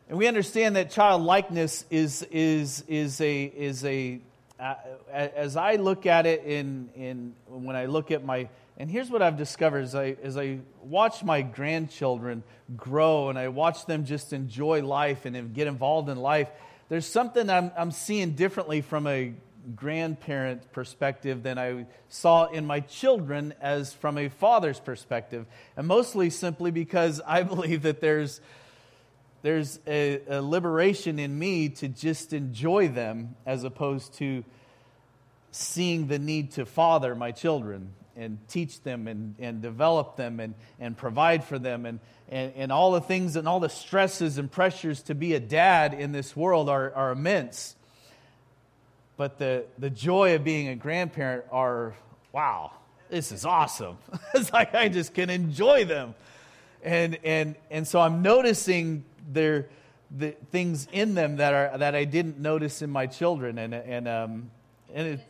[0.09, 4.19] And we understand that childlikeness is, is, is a, is a
[4.59, 4.75] uh,
[5.13, 8.49] as I look at it in, in, when I look at my,
[8.81, 12.43] and here's what I've discovered as I, as I watch my grandchildren
[12.79, 16.49] grow and I watch them just enjoy life and get involved in life,
[16.89, 19.35] there's something I'm, I'm seeing differently from a
[19.77, 25.45] grandparent perspective than I saw in my children as from a father's perspective.
[25.77, 28.41] And mostly simply because I believe that there's,
[29.43, 34.43] there's a, a, liberation in me to just enjoy them as opposed to
[35.51, 40.55] seeing the need to father my children and teach them and, and develop them and,
[40.79, 41.87] and provide for them.
[41.87, 45.41] And, and, and all the things and all the stresses and pressures to be a
[45.41, 47.75] dad in this world are, are immense.
[49.17, 51.95] But the, the joy of being a grandparent are
[52.33, 52.73] wow
[53.11, 53.99] this is awesome.
[54.35, 56.15] It's like i just can enjoy them.
[56.83, 59.69] And and and so i'm noticing their
[60.11, 63.59] the things in them that are that i didn't notice in my children.
[63.59, 64.51] And and um
[64.95, 65.21] and it,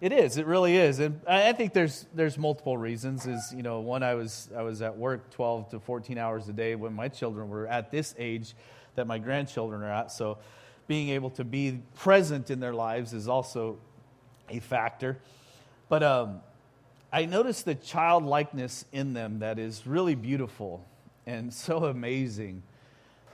[0.00, 0.38] it is.
[0.38, 3.26] It really is, and I think there's there's multiple reasons.
[3.26, 6.52] Is you know, one I was I was at work 12 to 14 hours a
[6.52, 8.54] day when my children were at this age
[8.94, 10.10] that my grandchildren are at.
[10.10, 10.38] So,
[10.86, 13.78] being able to be present in their lives is also
[14.48, 15.18] a factor.
[15.90, 16.40] But um,
[17.12, 20.84] I noticed the childlikeness in them that is really beautiful
[21.26, 22.62] and so amazing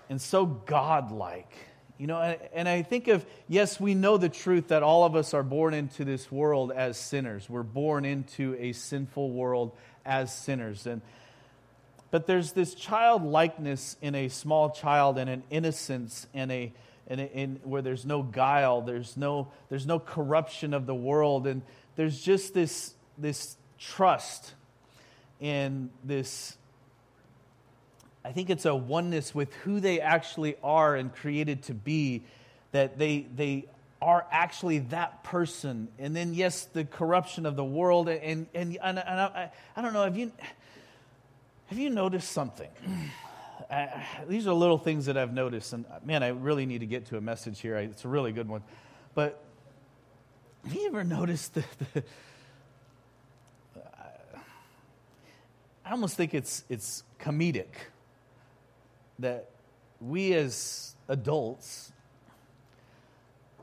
[0.08, 1.52] and so godlike.
[1.98, 5.32] You know, and I think of, yes, we know the truth that all of us
[5.32, 7.48] are born into this world as sinners.
[7.48, 9.72] We're born into a sinful world
[10.04, 10.86] as sinners.
[10.86, 11.00] And,
[12.10, 16.72] but there's this childlikeness in a small child and an innocence and a,
[17.06, 21.62] and in, where there's no guile, there's no, there's no corruption of the world, and
[21.94, 24.52] there's just this, this trust
[25.40, 26.56] and this
[28.26, 32.24] I think it's a oneness with who they actually are and created to be,
[32.72, 33.66] that they, they
[34.02, 35.86] are actually that person.
[35.96, 38.08] And then, yes, the corruption of the world.
[38.08, 40.32] And, and, and, and I, I, don't know, have you,
[41.66, 42.68] have you noticed something?
[43.68, 43.86] Uh,
[44.28, 45.72] these are little things that I've noticed.
[45.72, 47.76] And man, I really need to get to a message here.
[47.78, 48.62] It's a really good one.
[49.14, 49.42] But
[50.62, 52.04] have you ever noticed the, the
[55.84, 57.66] I almost think it's, it's comedic
[59.18, 59.50] that
[60.00, 61.92] we as adults,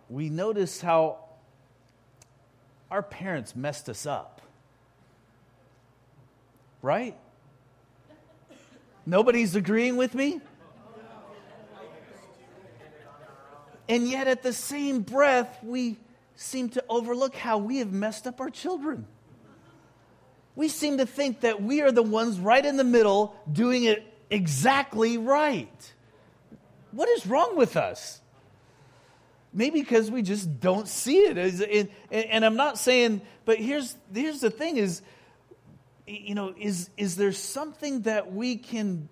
[0.10, 1.20] we notice how
[2.90, 4.42] our parents messed us up.
[6.82, 7.18] Right?
[9.06, 10.42] Nobody's agreeing with me?
[13.90, 15.98] And yet, at the same breath, we
[16.36, 19.06] seem to overlook how we have messed up our children.
[20.56, 24.13] We seem to think that we are the ones right in the middle doing it
[24.34, 25.94] exactly right.
[26.92, 28.22] What is wrong with us?
[29.54, 31.92] Maybe because we just don't see it.
[32.12, 35.02] And I'm not saying, but here's, here's the thing is,
[36.08, 39.10] you know, is, is there something that we can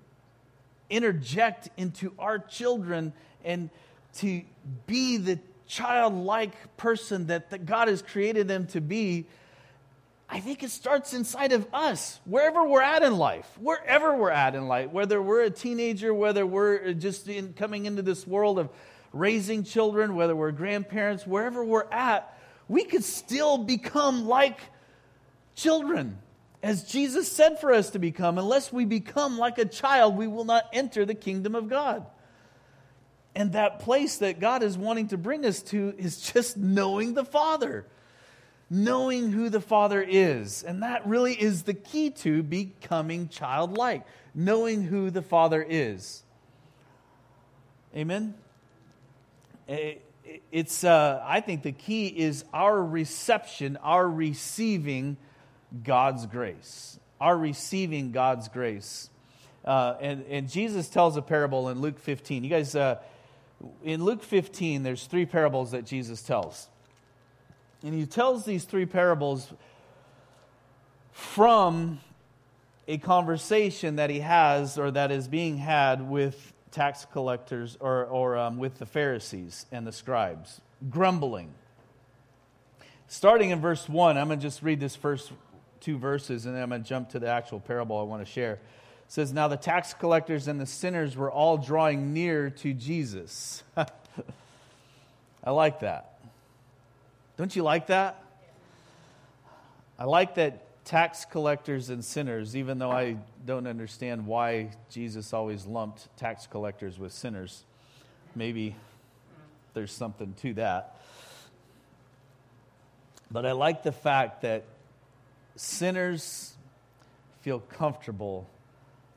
[0.90, 3.70] interject into our children and
[4.16, 4.42] to
[4.88, 9.26] be the childlike person that, that God has created them to be
[10.34, 14.56] I think it starts inside of us, wherever we're at in life, wherever we're at
[14.56, 18.70] in life, whether we're a teenager, whether we're just in, coming into this world of
[19.12, 22.34] raising children, whether we're grandparents, wherever we're at,
[22.70, 24.58] we could still become like
[25.54, 26.18] children,
[26.64, 28.38] as Jesus said for us to become.
[28.38, 32.06] Unless we become like a child, we will not enter the kingdom of God.
[33.36, 37.26] And that place that God is wanting to bring us to is just knowing the
[37.26, 37.86] Father
[38.74, 40.64] knowing who the Father is.
[40.64, 46.24] And that really is the key to becoming childlike, knowing who the Father is.
[47.94, 48.34] Amen?
[50.52, 55.18] It's, uh, I think the key is our reception, our receiving
[55.84, 56.98] God's grace.
[57.20, 59.10] Our receiving God's grace.
[59.66, 62.46] Uh, and, and Jesus tells a parable in Luke 15.
[62.46, 63.00] You guys, uh,
[63.84, 66.70] in Luke 15, there's three parables that Jesus tells.
[67.84, 69.52] And he tells these three parables
[71.12, 72.00] from
[72.88, 78.38] a conversation that he has or that is being had with tax collectors or, or
[78.38, 81.54] um, with the Pharisees and the scribes, grumbling.
[83.08, 85.32] Starting in verse 1, I'm going to just read this first
[85.80, 88.32] two verses and then I'm going to jump to the actual parable I want to
[88.32, 88.54] share.
[88.54, 88.60] It
[89.08, 93.64] says, Now the tax collectors and the sinners were all drawing near to Jesus.
[95.44, 96.11] I like that.
[97.42, 98.24] Don't you like that?
[99.98, 103.18] I like that tax collectors and sinners, even though I
[103.48, 107.64] don't understand why Jesus always lumped tax collectors with sinners.
[108.36, 108.76] Maybe
[109.74, 111.02] there's something to that.
[113.32, 114.64] But I like the fact that
[115.56, 116.54] sinners
[117.42, 118.48] feel comfortable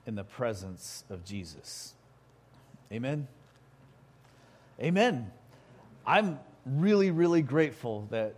[0.06, 1.92] in the presence of Jesus.
[2.90, 3.28] Amen.
[4.80, 5.30] Amen.
[6.06, 8.34] I'm really, really grateful that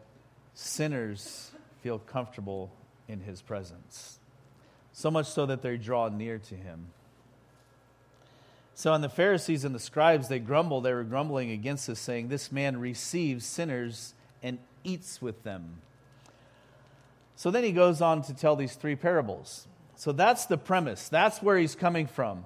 [0.55, 1.51] sinners
[1.83, 2.70] feel comfortable
[3.09, 4.18] in his presence.
[4.93, 6.87] So much so that they draw near to him.
[8.74, 10.83] So, on the Pharisees and the scribes, they grumble.
[10.83, 15.81] They were grumbling against us, saying, This man receives sinners and eats with them.
[17.37, 19.68] So then he goes on to tell these three parables.
[19.95, 21.09] So that's the premise.
[21.09, 22.45] That's where he's coming from,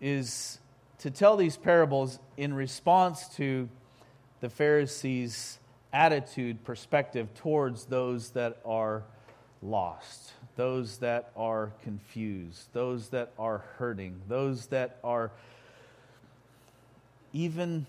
[0.00, 0.58] is
[0.98, 3.68] to tell these parables in response to
[4.42, 5.58] the Pharisees'
[5.92, 9.04] attitude, perspective towards those that are
[9.62, 15.30] lost, those that are confused, those that are hurting, those that are
[17.32, 17.86] even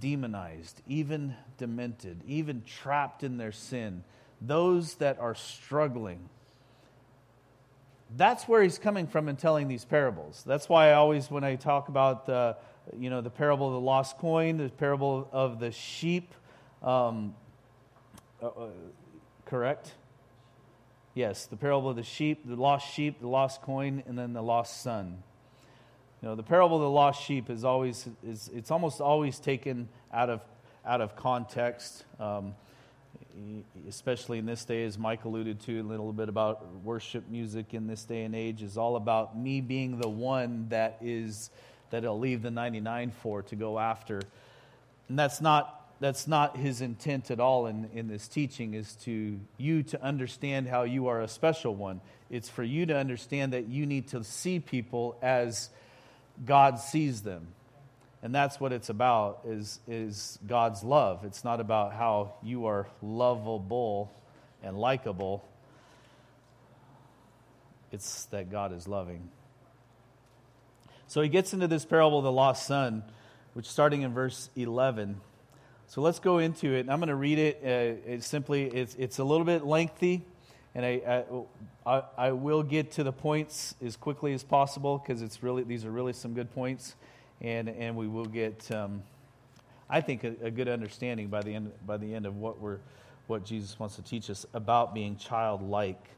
[0.00, 4.02] demonized, even demented, even trapped in their sin,
[4.40, 6.28] those that are struggling.
[8.16, 10.42] That's where he's coming from in telling these parables.
[10.44, 12.56] That's why I always, when I talk about the,
[12.98, 16.34] you know, the parable of the lost coin, the parable of the sheep,
[16.82, 17.34] um,
[18.42, 18.66] uh, uh
[19.46, 19.92] correct?
[21.14, 24.42] Yes, the parable of the sheep, the lost sheep, the lost coin, and then the
[24.42, 25.22] lost son.
[26.20, 29.88] You know, the parable of the lost sheep is always is it's almost always taken
[30.12, 30.40] out of
[30.84, 32.54] out of context, um,
[33.88, 37.86] especially in this day, as Mike alluded to a little bit about worship music in
[37.86, 41.50] this day and age is all about me being the one that is
[41.90, 44.20] that he'll leave the ninety nine for to go after,
[45.08, 49.38] and that's not that's not his intent at all in, in this teaching is to
[49.56, 52.00] you to understand how you are a special one.
[52.30, 55.70] It's for you to understand that you need to see people as
[56.44, 57.46] god sees them.
[58.22, 61.24] And that's what it's about is, is god's love.
[61.24, 64.10] It's not about how you are lovable
[64.62, 65.46] and likable.
[67.92, 69.28] It's that god is loving
[71.14, 73.02] so he gets into this parable of the lost son
[73.54, 75.20] which starting in verse 11
[75.86, 76.88] so let's go into it.
[76.88, 77.60] I'm going to read it.
[77.62, 80.24] Uh, it's simply, it's, it's a little bit lengthy,
[80.74, 81.24] and I,
[81.86, 85.84] I, I will get to the points as quickly as possible because it's really these
[85.84, 86.96] are really some good points,
[87.40, 89.02] and and we will get, um,
[89.88, 92.78] I think, a, a, good understanding by the end by the end of what we're
[93.26, 96.08] what Jesus wants to teach us about being childlike,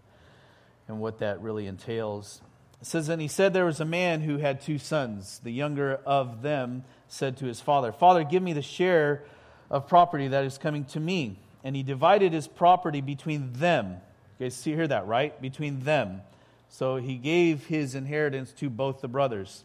[0.89, 2.41] and what that really entails.
[2.81, 5.41] It says, and he said there was a man who had two sons.
[5.43, 9.25] The younger of them said to his father, Father, give me the share
[9.71, 11.39] of property that is coming to me.
[11.65, 13.97] And he divided his property between them.
[14.39, 15.41] You guys see, hear that, right?
[15.41, 16.21] Between them.
[16.69, 19.65] So he gave his inheritance to both the brothers.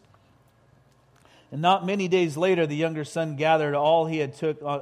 [1.50, 4.80] And not many days later, the younger son gathered all he had took, uh,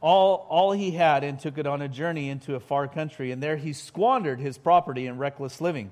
[0.00, 3.30] all, all he had and took it on a journey into a far country.
[3.30, 5.90] And there he squandered his property in reckless living.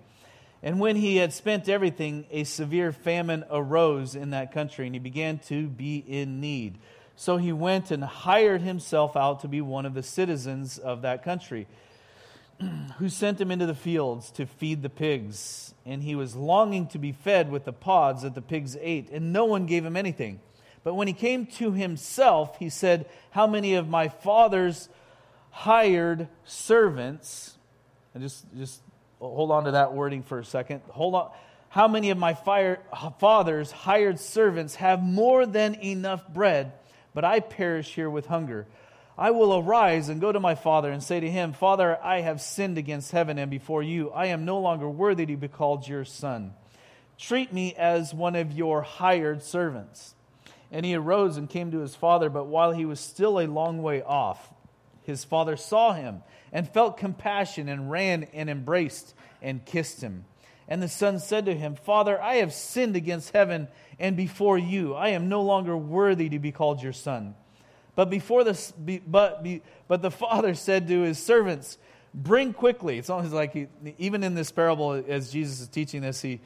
[0.63, 4.99] And when he had spent everything, a severe famine arose in that country, and he
[4.99, 6.79] began to be in need.
[7.15, 11.23] So he went and hired himself out to be one of the citizens of that
[11.23, 11.67] country,
[12.99, 15.75] who sent him into the fields to feed the pigs.
[15.87, 19.33] And he was longing to be fed with the pods that the pigs ate, and
[19.33, 20.41] no one gave him anything.
[20.83, 24.89] But when he came to himself, he said, How many of my father's
[25.51, 27.57] hired servants,
[28.15, 28.81] and just, just
[29.19, 30.83] hold on to that wording for a second.
[30.89, 31.31] Hold on.
[31.69, 32.81] How many of my fire,
[33.19, 36.73] father's hired servants have more than enough bread?
[37.19, 38.69] but I perish here with hunger.
[39.19, 42.41] I will arise and go to my father and say to him, Father, I have
[42.41, 44.11] sinned against heaven and before you.
[44.11, 46.55] I am no longer worthy to be called your son.
[47.19, 50.15] Treat me as one of your hired servants.
[50.71, 53.83] And he arose and came to his father, but while he was still a long
[53.83, 54.53] way off,
[55.03, 56.23] his father saw him
[56.53, 60.25] and felt compassion and ran and embraced and kissed him.
[60.69, 63.69] And the son said to him, Father, I have sinned against heaven
[63.99, 64.95] and before you.
[64.95, 67.35] I am no longer worthy to be called your son.
[67.95, 69.45] But before this, but,
[69.89, 71.79] but the father said to his servants,
[72.15, 72.99] Bring quickly.
[72.99, 73.67] It's almost like he,
[73.99, 76.41] even in this parable, as Jesus is teaching this, he,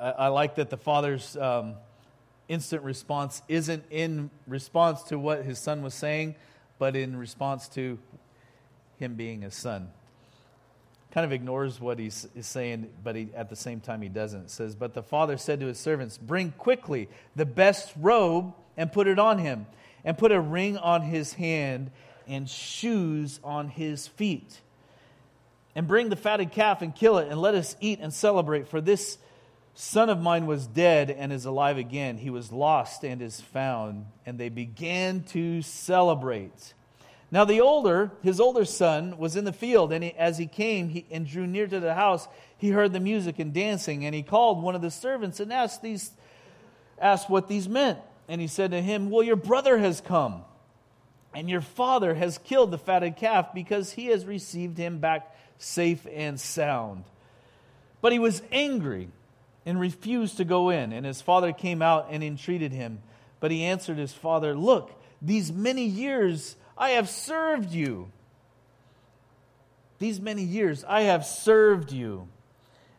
[0.00, 1.74] I, I like that the father's um,
[2.48, 6.36] instant response isn't in response to what his son was saying,
[6.78, 7.98] but in response to
[8.98, 9.90] him being a son.
[11.10, 14.42] Kind of ignores what he's, he's saying, but he, at the same time he doesn't.
[14.42, 18.92] It says, But the father said to his servants, Bring quickly the best robe and
[18.92, 19.66] put it on him,
[20.04, 21.90] and put a ring on his hand
[22.26, 24.60] and shoes on his feet.
[25.74, 28.68] And bring the fatted calf and kill it, and let us eat and celebrate.
[28.68, 29.18] For this
[29.78, 32.16] son of mine was dead and is alive again.
[32.16, 34.06] He was lost and is found.
[34.24, 36.72] And they began to celebrate.
[37.30, 40.88] Now, the older, his older son, was in the field, and he, as he came
[40.88, 44.22] he, and drew near to the house, he heard the music and dancing, and he
[44.22, 46.10] called one of the servants and asked, these,
[46.98, 47.98] asked what these meant.
[48.28, 50.42] And he said to him, Well, your brother has come,
[51.34, 56.06] and your father has killed the fatted calf because he has received him back safe
[56.10, 57.04] and sound.
[58.00, 59.10] But he was angry
[59.66, 60.92] and refused to go in.
[60.92, 63.00] And his father came out and entreated him.
[63.40, 68.10] But he answered his father, Look, these many years I have served you.
[69.98, 72.28] These many years I have served you,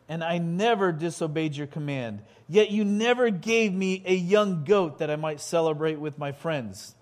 [0.08, 2.22] and I never disobeyed your command.
[2.48, 6.94] Yet you never gave me a young goat that I might celebrate with my friends.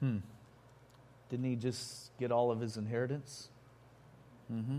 [0.00, 0.18] Hmm.
[1.28, 3.48] Didn't he just get all of his inheritance?
[4.52, 4.78] Mm-hmm.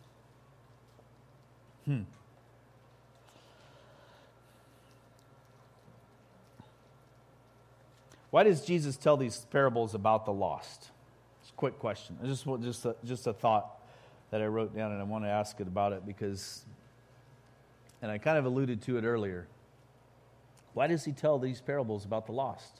[1.85, 2.01] Hmm.
[8.31, 10.89] Why does Jesus tell these parables about the lost?
[11.41, 12.17] It's a quick question.
[12.23, 13.81] It's just, just, a, just a thought
[14.31, 16.63] that I wrote down, and I want to ask it about it because,
[18.01, 19.47] and I kind of alluded to it earlier.
[20.73, 22.79] Why does he tell these parables about the lost?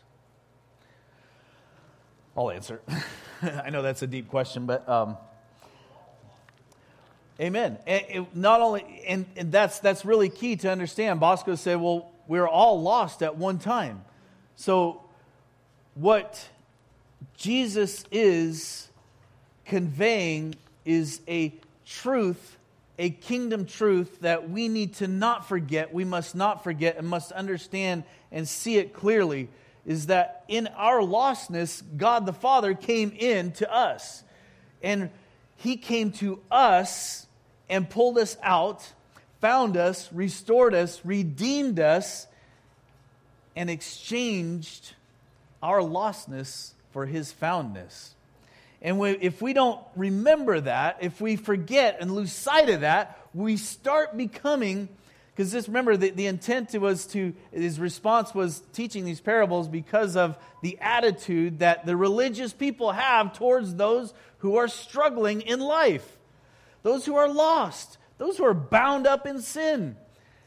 [2.38, 2.82] I'll answer.
[3.42, 5.18] I know that's a deep question, but um,
[7.40, 7.78] Amen.
[7.88, 11.20] And it, not only, and, and that's, that's really key to understand.
[11.20, 14.04] Bosco said, well, we're all lost at one time.
[14.56, 15.02] So,
[15.96, 16.48] what
[17.36, 18.88] Jesus is
[19.66, 20.56] conveying
[20.86, 21.54] is a
[21.86, 22.58] truth,
[22.98, 27.32] a kingdom truth that we need to not forget, we must not forget, and must
[27.32, 29.50] understand and see it clearly.
[29.86, 34.24] Is that in our lostness, God the Father came in to us.
[34.84, 35.10] And
[35.62, 37.28] He came to us
[37.70, 38.92] and pulled us out,
[39.42, 42.26] found us, restored us, redeemed us,
[43.56, 44.96] and exchanged
[45.62, 48.16] our lostness for his foundness.
[48.82, 53.20] And we, if we don't remember that, if we forget and lose sight of that,
[53.34, 54.90] we start becoming,
[55.36, 60.16] because this, remember, the, the intent was to, his response was teaching these parables because
[60.16, 64.12] of the attitude that the religious people have towards those
[64.42, 66.18] who are struggling in life
[66.84, 69.96] those who are lost, those who are bound up in sin.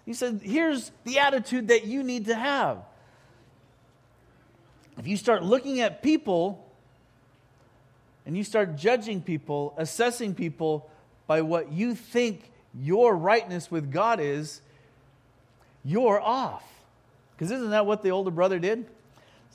[0.05, 2.79] He said, Here's the attitude that you need to have.
[4.99, 6.69] If you start looking at people
[8.27, 10.91] and you start judging people, assessing people
[11.27, 14.61] by what you think your rightness with God is,
[15.85, 16.65] you're off.
[17.37, 18.87] Because isn't that what the older brother did?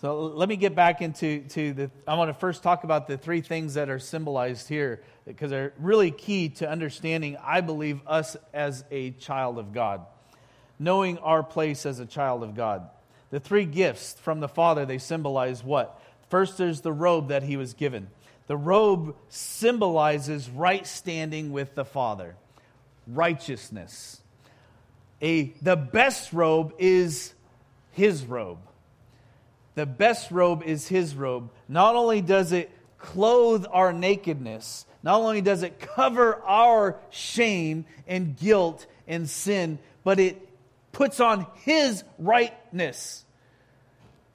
[0.02, 1.91] So let me get back into to the.
[2.08, 5.74] I want to first talk about the three things that are symbolized here because they're
[5.78, 10.06] really key to understanding, I believe, us as a child of God,
[10.80, 12.89] knowing our place as a child of God.
[13.30, 16.02] The three gifts from the Father, they symbolize what?
[16.30, 18.08] First, there's the robe that he was given.
[18.47, 22.38] The robe symbolizes right standing with the Father,
[23.06, 24.22] righteousness.
[25.22, 27.34] A, the best robe is
[27.91, 28.60] his robe
[29.80, 31.52] the best robe is his robe.
[31.70, 38.36] Not only does it clothe our nakedness, not only does it cover our shame and
[38.36, 40.50] guilt and sin, but it
[40.92, 43.24] puts on his rightness.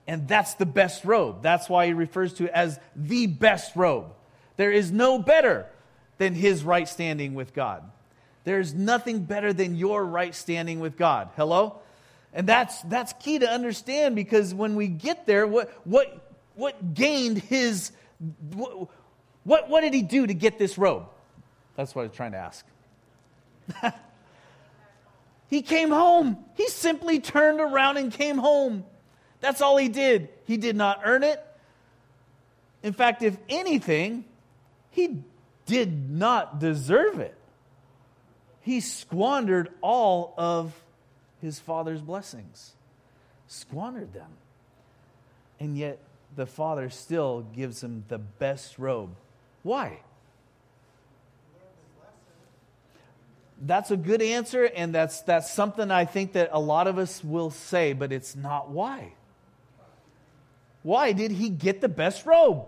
[0.06, 1.42] And that's the best robe.
[1.42, 4.14] That's why he refers to it as the best robe.
[4.56, 5.66] There is no better
[6.16, 7.82] than his right standing with God.
[8.44, 11.28] There's nothing better than your right standing with God.
[11.36, 11.80] Hello?
[12.34, 17.38] And that's, that's key to understand because when we get there, what, what, what gained
[17.38, 17.92] his,
[18.52, 18.88] what,
[19.44, 21.06] what, what did he do to get this robe?
[21.76, 22.66] That's what I was trying to ask.
[25.54, 26.44] He came home.
[26.54, 28.84] He simply turned around and came home.
[29.40, 30.28] That's all he did.
[30.46, 31.40] He did not earn it.
[32.82, 34.24] In fact, if anything,
[34.90, 35.22] he
[35.66, 37.36] did not deserve it.
[38.62, 40.74] He squandered all of
[41.44, 42.72] his father's blessings,
[43.46, 44.30] squandered them.
[45.60, 45.98] And yet,
[46.34, 49.14] the father still gives him the best robe.
[49.62, 50.00] Why?
[53.60, 57.22] That's a good answer, and that's, that's something I think that a lot of us
[57.22, 59.12] will say, but it's not why.
[60.82, 62.66] Why did he get the best robe?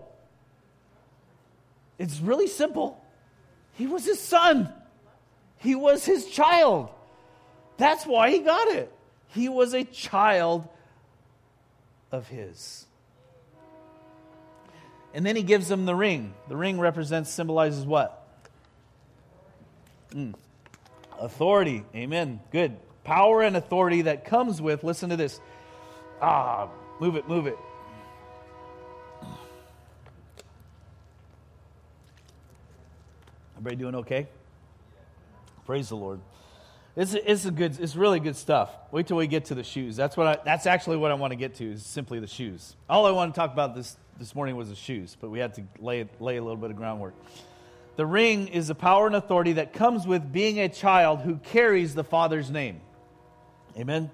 [1.99, 3.03] It's really simple.
[3.73, 4.71] He was his son,
[5.57, 6.89] he was his child.
[7.77, 8.91] That's why he got it.
[9.29, 10.67] He was a child
[12.11, 12.85] of his.
[15.13, 16.33] And then he gives him the ring.
[16.47, 18.27] The ring represents, symbolizes what?
[20.11, 20.35] Mm.
[21.19, 21.83] Authority.
[21.95, 22.39] Amen.
[22.51, 22.77] Good.
[23.03, 25.39] Power and authority that comes with, listen to this.
[26.21, 26.69] Ah,
[26.99, 27.57] move it, move it.
[33.53, 34.27] Everybody doing okay?
[35.65, 36.19] Praise the Lord.
[36.97, 38.75] It's, it's a good, it's really good stuff.
[38.91, 39.95] Wait till we get to the shoes.
[39.95, 42.75] That's what I, that's actually what I want to get to is simply the shoes.
[42.89, 45.53] All I want to talk about this this morning was the shoes, but we had
[45.53, 47.13] to lay lay a little bit of groundwork.
[47.97, 51.93] The ring is the power and authority that comes with being a child who carries
[51.93, 52.81] the Father's name.
[53.77, 54.09] Amen?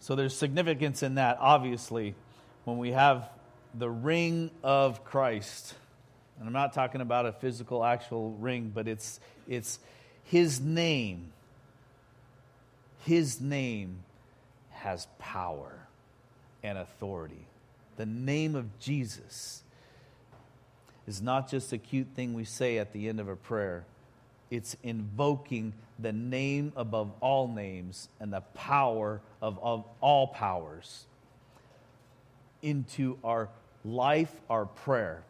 [0.00, 2.14] So there's significance in that, obviously,
[2.64, 3.30] when we have
[3.74, 5.74] the ring of Christ.
[6.38, 9.78] And I'm not talking about a physical, actual ring, but it's, it's
[10.24, 11.32] his name.
[13.04, 13.98] His name
[14.70, 15.86] has power
[16.62, 17.46] and authority.
[17.96, 19.62] The name of Jesus
[21.06, 23.84] is not just a cute thing we say at the end of a prayer,
[24.50, 31.06] it's invoking the name above all names and the power of, of all powers
[32.60, 33.48] into our
[33.84, 35.22] life, our prayer.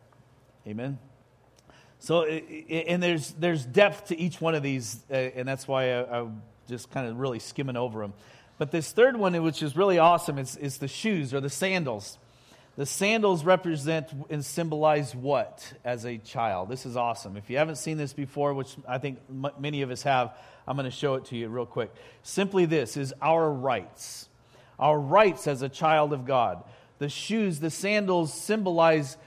[0.67, 0.99] Amen.
[2.01, 6.19] So, and there's there's depth to each one of these, uh, and that's why I,
[6.19, 6.43] I'm
[6.73, 8.15] just kind of really skimming over them.
[8.59, 12.19] But this third one, which is really awesome, is, is the shoes or the sandals.
[12.77, 16.71] The sandals represent and symbolize what as a child?
[16.71, 17.37] This is awesome.
[17.37, 20.33] If you haven't seen this before, which I think m- many of us have,
[20.67, 21.93] I'm going to show it to you real quick.
[22.23, 24.29] Simply this is our rights.
[24.79, 26.65] Our rights as a child of God.
[26.99, 29.19] The shoes, the sandals symbolize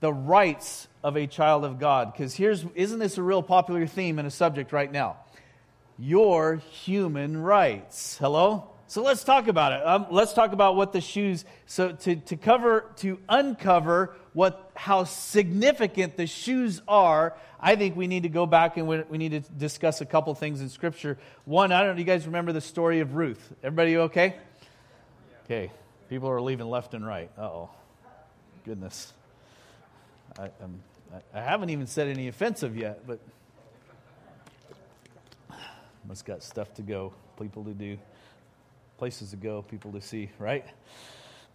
[0.00, 2.12] the rights of a child of God.
[2.12, 5.16] Because here's, isn't this a real popular theme and a subject right now?
[5.98, 8.18] Your human rights.
[8.18, 8.70] Hello?
[8.88, 9.84] So let's talk about it.
[9.84, 11.44] Um, let's talk about what the shoes.
[11.66, 18.06] So to, to cover to uncover what how significant the shoes are, I think we
[18.06, 21.18] need to go back and we, we need to discuss a couple things in Scripture.
[21.46, 21.98] One, I don't know.
[21.98, 23.52] You guys remember the story of Ruth?
[23.64, 24.36] Everybody okay?
[25.44, 25.72] Okay.
[26.08, 27.30] People are leaving left and right.
[27.38, 27.70] Oh.
[28.64, 29.12] Goodness.
[30.38, 30.80] I, I'm,
[31.34, 33.20] I haven't even said any offensive yet, but
[36.06, 37.98] must got stuff to go, people to do
[38.98, 40.64] places to go, people to see, right?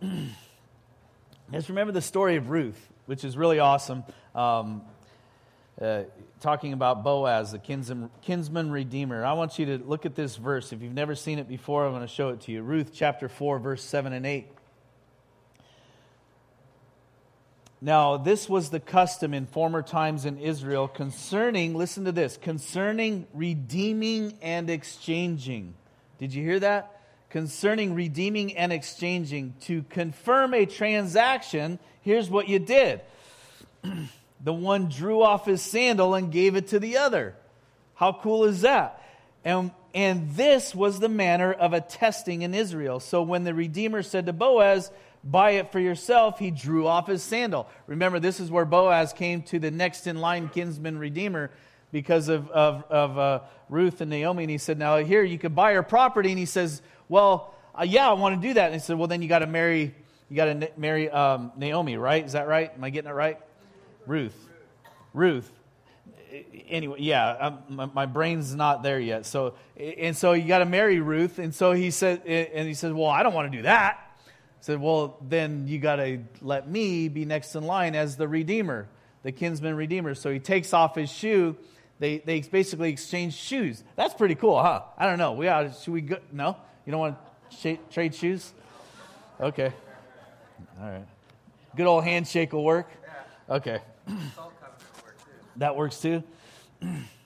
[1.52, 4.04] Just remember the story of Ruth, which is really awesome.
[4.36, 4.84] Um,
[5.82, 6.04] uh,
[6.39, 9.26] talking about Boaz, the kinsman, kinsman redeemer.
[9.26, 10.72] I want you to look at this verse.
[10.72, 12.62] If you've never seen it before, I'm going to show it to you.
[12.62, 14.47] Ruth chapter 4, verse 7 and 8.
[17.82, 23.26] Now, this was the custom in former times in Israel concerning, listen to this, concerning
[23.34, 25.74] redeeming and exchanging.
[26.20, 27.02] Did you hear that?
[27.32, 29.56] concerning redeeming and exchanging.
[29.62, 33.02] To confirm a transaction, here's what you did
[34.44, 37.36] the one drew off his sandal and gave it to the other.
[37.96, 39.02] How cool is that?
[39.44, 43.00] And, and this was the manner of attesting in Israel.
[43.00, 44.92] So when the Redeemer said to Boaz,
[45.24, 47.67] Buy it for yourself, he drew off his sandal.
[47.86, 51.51] Remember, this is where Boaz came to the next in line kinsman Redeemer
[51.91, 54.43] because of, of, of uh, Ruth and Naomi.
[54.43, 56.30] And he said, Now, here, you could buy her property.
[56.30, 58.67] And he says, well, uh, yeah, I want to do that.
[58.67, 59.93] And he said, well, then you got to marry,
[60.30, 62.26] you got to marry um, Naomi, right?
[62.26, 62.72] Is that right?
[62.74, 63.38] Am I getting it right?
[64.07, 64.47] Ruth.
[65.13, 65.51] Ruth.
[66.69, 69.26] Anyway, yeah, my, my, brain's not there yet.
[69.26, 71.38] So, and so you got to marry Ruth.
[71.38, 73.99] And so he said, and he said, well, I don't want to do that.
[74.62, 78.88] Said, well, then you got to let me be next in line as the redeemer,
[79.24, 80.14] the kinsman redeemer.
[80.14, 81.57] So he takes off his shoe.
[81.99, 83.84] They, they basically exchange shoes.
[83.95, 84.84] That's pretty cool, huh?
[84.97, 85.34] I don't know.
[85.34, 86.18] We ought, should we go?
[86.32, 86.57] No?
[86.86, 87.18] You don't want
[87.49, 88.53] to sh- trade shoes?
[89.39, 89.74] Okay.
[90.80, 91.05] All right.
[91.76, 92.89] Good old handshake will work?
[93.49, 93.80] Okay.
[95.57, 96.24] that works too?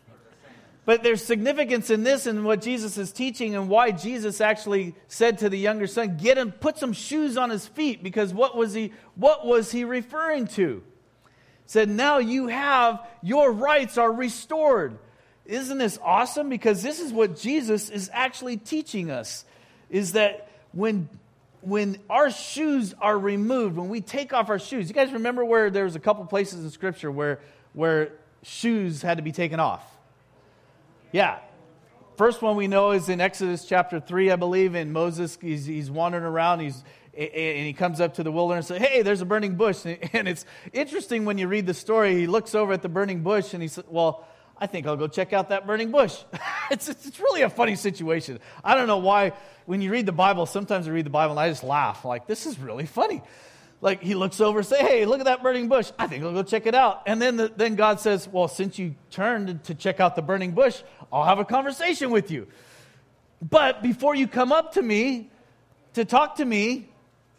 [0.85, 5.39] But there's significance in this and what Jesus is teaching and why Jesus actually said
[5.39, 8.73] to the younger son, "Get him, put some shoes on his feet." Because what was
[8.73, 8.93] he?
[9.15, 10.83] What was he referring to?
[11.65, 14.99] said, "Now you have your rights are restored."
[15.47, 16.49] Isn't this awesome?
[16.49, 19.43] Because this is what Jesus is actually teaching us:
[19.89, 21.09] is that when
[21.61, 25.71] when our shoes are removed, when we take off our shoes, you guys remember where
[25.71, 27.39] there was a couple places in Scripture where
[27.73, 28.11] where
[28.43, 29.83] shoes had to be taken off?
[31.15, 31.37] Yeah.
[32.17, 35.89] First one we know is in Exodus chapter 3, I believe, and Moses, he's, he's
[35.89, 36.83] wandering around, he's,
[37.17, 39.85] and he comes up to the wilderness and says, Hey, there's a burning bush.
[40.11, 43.53] And it's interesting when you read the story, he looks over at the burning bush
[43.53, 46.21] and he says, Well, I think I'll go check out that burning bush.
[46.69, 48.41] it's, it's really a funny situation.
[48.61, 49.31] I don't know why,
[49.65, 52.03] when you read the Bible, sometimes I read the Bible and I just laugh.
[52.03, 53.21] Like, this is really funny
[53.81, 55.91] like he looks over and say, "Hey, look at that burning bush.
[55.99, 58.79] I think I'll go check it out." And then the, then God says, "Well, since
[58.79, 62.47] you turned to check out the burning bush, I'll have a conversation with you.
[63.41, 65.29] But before you come up to me
[65.93, 66.89] to talk to me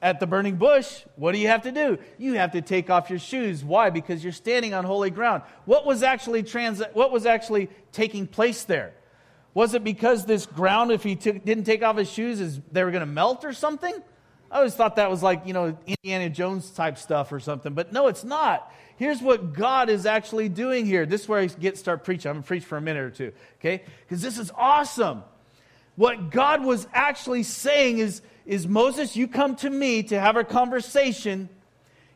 [0.03, 1.99] at the burning bush, what do you have to do?
[2.19, 3.65] You have to take off your shoes.
[3.65, 3.91] Why?
[3.91, 5.43] Because you're standing on holy ground.
[5.65, 8.93] What was actually trans- what was actually taking place there?
[9.55, 12.85] Was it because this ground, if he took, didn't take off his shoes, is they
[12.85, 13.95] were going to melt or something?
[14.51, 17.93] I always thought that was like, you know, Indiana Jones type stuff or something, but
[17.93, 18.73] no, it's not.
[18.97, 21.05] Here's what God is actually doing here.
[21.05, 22.31] This is where I get start preaching.
[22.31, 23.83] I'm going to preach for a minute or two, okay?
[24.01, 25.23] Because this is awesome.
[25.97, 30.45] What God was actually saying is, is Moses, you come to me to have a
[30.45, 31.49] conversation.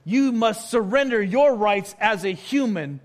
[0.04, 3.00] You must surrender your rights as a human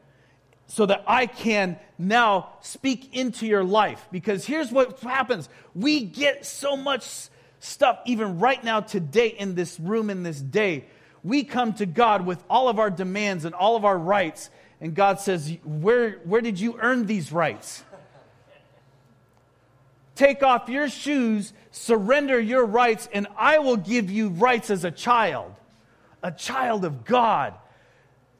[0.67, 4.07] so that I can now speak into your life.
[4.11, 7.29] Because here's what happens we get so much
[7.65, 10.85] stuff, even right now, today, in this room, in this day.
[11.23, 14.49] We come to God with all of our demands and all of our rights,
[14.79, 17.83] and God says, Where, where did you earn these rights?
[20.15, 24.91] Take off your shoes, surrender your rights, and I will give you rights as a
[24.91, 25.53] child,
[26.23, 27.53] a child of God.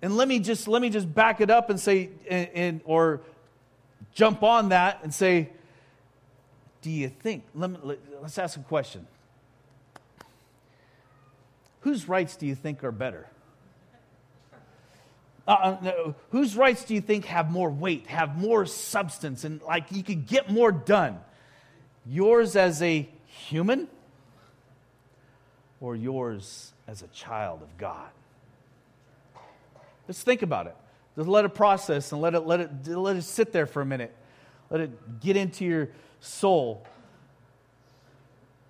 [0.02, 3.22] And let me just let me just back it up and say, and, and or
[4.14, 5.50] jump on that and say,
[6.82, 7.44] do you think?
[7.56, 7.72] Let
[8.22, 9.08] let's ask a question
[11.86, 13.28] whose rights do you think are better?
[15.48, 19.62] Uh, uh, no, whose rights do you think have more weight, have more substance, and
[19.62, 21.20] like you could get more done?
[22.08, 23.88] Yours as a human
[25.80, 28.10] or yours as a child of God?
[30.08, 30.76] Let's think about it.
[31.16, 33.86] Just let it process and let it, let it, let it sit there for a
[33.86, 34.16] minute.
[34.72, 36.84] Let it get into your soul.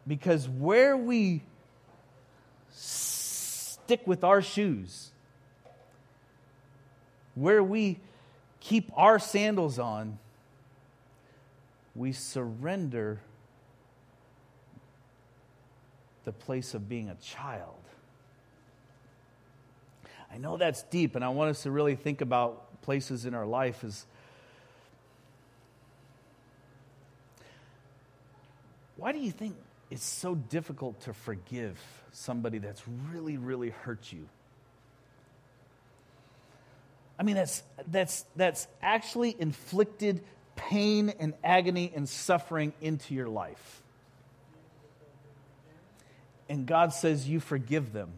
[0.06, 1.44] Because where we
[2.76, 5.12] stick with our shoes,
[7.36, 8.00] where we
[8.60, 10.20] keep our sandals on,
[11.96, 13.20] we surrender
[16.26, 17.76] the place of being a child.
[20.34, 23.46] I know that's deep, and I want us to really think about places in our
[23.46, 24.06] life as
[28.98, 29.56] why do you think
[29.90, 31.80] it's so difficult to forgive
[32.12, 34.28] somebody that's really, really hurt you.
[37.18, 40.22] I mean, that's, that's, that's actually inflicted
[40.56, 43.82] pain and agony and suffering into your life.
[46.50, 48.12] And God says, You forgive them.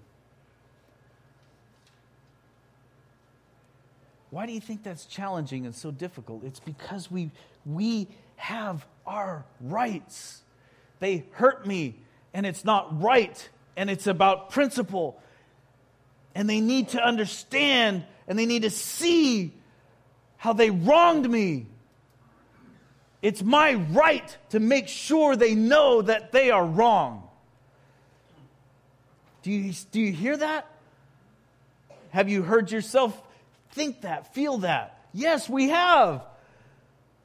[4.29, 6.43] Why do you think that's challenging and so difficult?
[6.43, 7.31] It's because we,
[7.65, 10.41] we have our rights.
[10.99, 11.95] They hurt me,
[12.33, 15.21] and it's not right and it's about principle.
[16.35, 19.53] And they need to understand and they need to see
[20.35, 21.67] how they wronged me.
[23.21, 27.27] It's my right to make sure they know that they are wrong.
[29.43, 30.67] Do you, do you hear that?
[32.09, 33.19] Have you heard yourself
[33.71, 35.05] think that, feel that?
[35.13, 36.25] Yes, we have.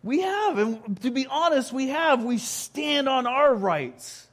[0.03, 0.59] We have.
[0.59, 2.25] And to be honest, we have.
[2.25, 4.27] We stand on our rights.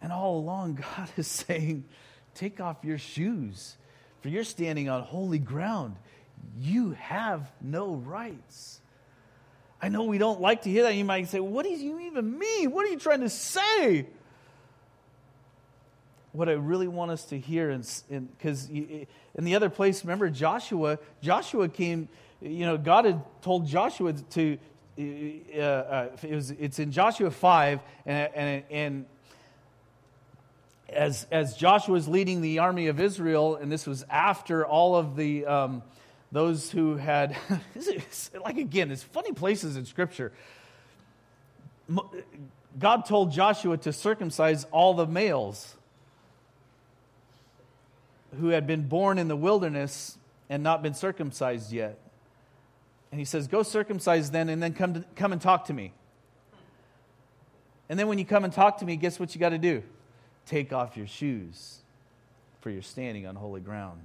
[0.00, 1.84] And all along, God is saying,
[2.34, 3.76] Take off your shoes,
[4.20, 5.96] for you're standing on holy ground.
[6.60, 8.80] You have no rights.
[9.80, 10.94] I know we don't like to hear that.
[10.94, 12.70] You might say, What do you even mean?
[12.70, 14.06] What are you trying to say?
[16.32, 17.76] What I really want us to hear,
[18.08, 22.08] because in, in the other place, remember Joshua, Joshua came,
[22.40, 24.58] you know, God had told Joshua to,
[24.98, 29.06] uh, uh, it was, it's in Joshua 5, and, and, and
[30.88, 35.16] as, as Joshua is leading the army of Israel, and this was after all of
[35.16, 35.82] the, um,
[36.30, 37.36] those who had,
[38.44, 40.32] like again, it's funny places in Scripture.
[42.78, 45.76] God told Joshua to circumcise all the males
[48.38, 50.18] who had been born in the wilderness
[50.50, 51.98] and not been circumcised yet.
[53.16, 55.94] And he says, Go circumcise then, and then come, to, come and talk to me.
[57.88, 59.82] And then when you come and talk to me, guess what you got to do?
[60.44, 61.78] Take off your shoes,
[62.60, 64.04] for you're standing on holy ground.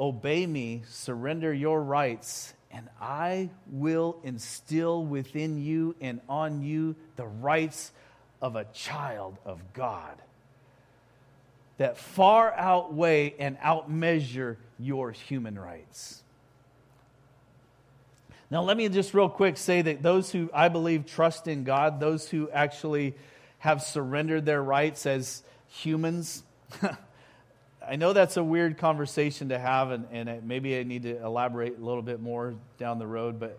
[0.00, 7.28] Obey me, surrender your rights, and I will instill within you and on you the
[7.28, 7.92] rights
[8.42, 10.20] of a child of God
[11.78, 16.24] that far outweigh and outmeasure your human rights.
[18.48, 21.98] Now, let me just real quick say that those who I believe trust in God,
[21.98, 23.14] those who actually
[23.58, 26.44] have surrendered their rights as humans,
[27.88, 31.76] I know that's a weird conversation to have, and, and maybe I need to elaborate
[31.76, 33.58] a little bit more down the road, but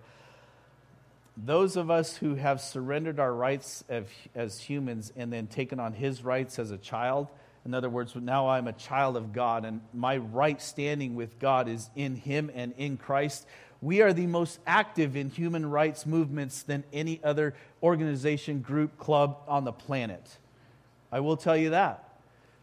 [1.36, 5.94] those of us who have surrendered our rights as, as humans and then taken on
[5.94, 7.28] his rights as a child,
[7.66, 11.68] in other words, now I'm a child of God, and my right standing with God
[11.68, 13.46] is in him and in Christ
[13.82, 17.54] we are the most active in human rights movements than any other
[17.84, 20.38] organization, group, club on the planet.
[21.12, 22.04] I will tell you that.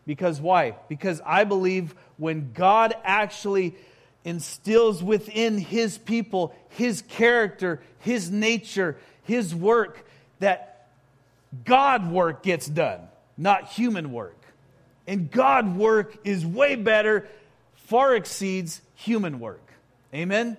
[0.07, 0.75] Because why?
[0.89, 3.75] Because I believe when God actually
[4.25, 10.07] instills within his people his character, his nature, his work,
[10.41, 10.89] that
[11.65, 13.01] God work gets done,
[13.37, 14.37] not human work.
[15.07, 17.29] And God work is way better,
[17.75, 19.63] far exceeds human work.
[20.13, 20.57] Amen?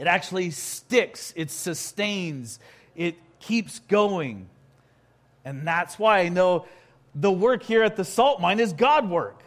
[0.00, 2.58] It actually sticks, it sustains,
[2.96, 4.48] it keeps going.
[5.44, 6.64] And that's why I know
[7.14, 9.42] the work here at the salt mine is God work.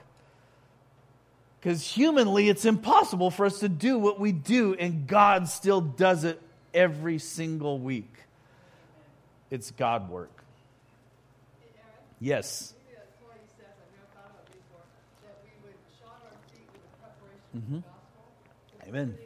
[1.60, 6.24] Because humanly, it's impossible for us to do what we do, and God still does
[6.24, 6.40] it
[6.72, 8.14] every single week.
[9.50, 10.44] It's God work.
[12.20, 12.76] Yes.
[17.56, 17.80] Mm-hmm.
[18.88, 19.18] Amen.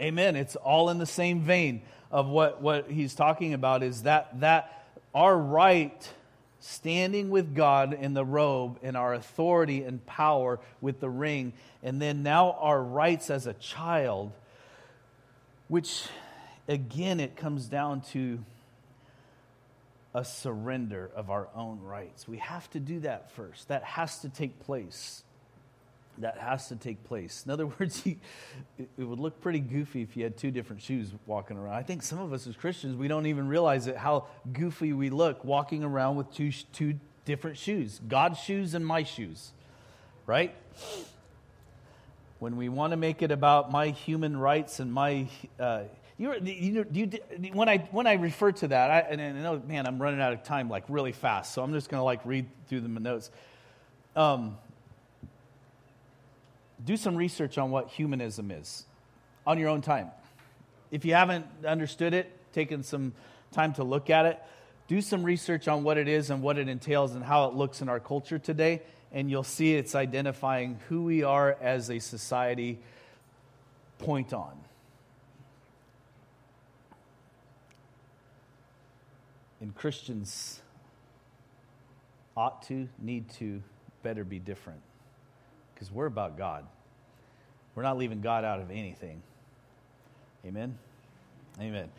[0.00, 0.36] Amen.
[0.36, 4.86] It's all in the same vein of what, what he's talking about is that, that
[5.14, 6.08] our right
[6.60, 12.00] standing with God in the robe and our authority and power with the ring, and
[12.00, 14.32] then now our rights as a child,
[15.68, 16.06] which
[16.68, 18.44] again, it comes down to
[20.14, 22.26] a surrender of our own rights.
[22.26, 23.68] We have to do that first.
[23.68, 25.22] That has to take place
[26.18, 27.42] that has to take place.
[27.44, 28.18] In other words, it
[28.98, 31.74] would look pretty goofy if you had two different shoes walking around.
[31.74, 35.10] I think some of us as Christians, we don't even realize it, how goofy we
[35.10, 39.52] look walking around with two, two different shoes God's shoes and my shoes,
[40.26, 40.54] right?
[42.38, 45.28] When we want to make it about my human rights and my.
[45.58, 45.84] Uh,
[46.18, 47.10] you, you, you,
[47.52, 50.32] when, I, when I refer to that, I, and I know, man, I'm running out
[50.32, 53.30] of time like really fast, so I'm just going to like read through the notes.
[54.14, 54.56] Um,
[56.84, 58.84] do some research on what humanism is
[59.46, 60.10] on your own time.
[60.90, 63.12] If you haven't understood it, taken some
[63.52, 64.42] time to look at it,
[64.88, 67.80] do some research on what it is and what it entails and how it looks
[67.80, 72.78] in our culture today, and you'll see it's identifying who we are as a society
[73.98, 74.52] point on.
[79.60, 80.60] And Christians
[82.36, 83.62] ought to, need to,
[84.02, 84.82] better be different
[85.76, 86.64] because we're about God.
[87.74, 89.20] We're not leaving God out of anything.
[90.46, 90.78] Amen?
[91.60, 91.90] Amen.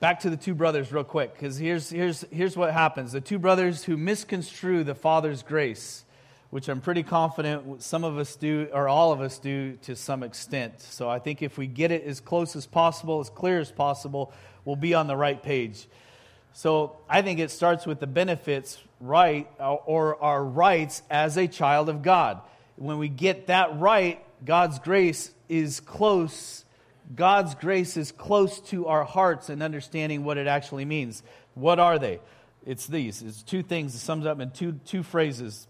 [0.00, 3.12] Back to the two brothers, real quick, because here's, here's, here's what happens.
[3.12, 6.04] The two brothers who misconstrue the Father's grace,
[6.50, 10.24] which I'm pretty confident some of us do, or all of us do to some
[10.24, 10.80] extent.
[10.80, 14.32] So I think if we get it as close as possible, as clear as possible,
[14.64, 15.86] we'll be on the right page.
[16.52, 21.88] So I think it starts with the benefits, right, or our rights as a child
[21.88, 22.40] of God
[22.76, 26.64] when we get that right, God's grace is close.
[27.14, 31.22] God's grace is close to our hearts and understanding what it actually means.
[31.54, 32.20] What are they?
[32.64, 33.22] It's these.
[33.22, 33.94] It's two things.
[33.94, 35.66] It sums up in two, two phrases.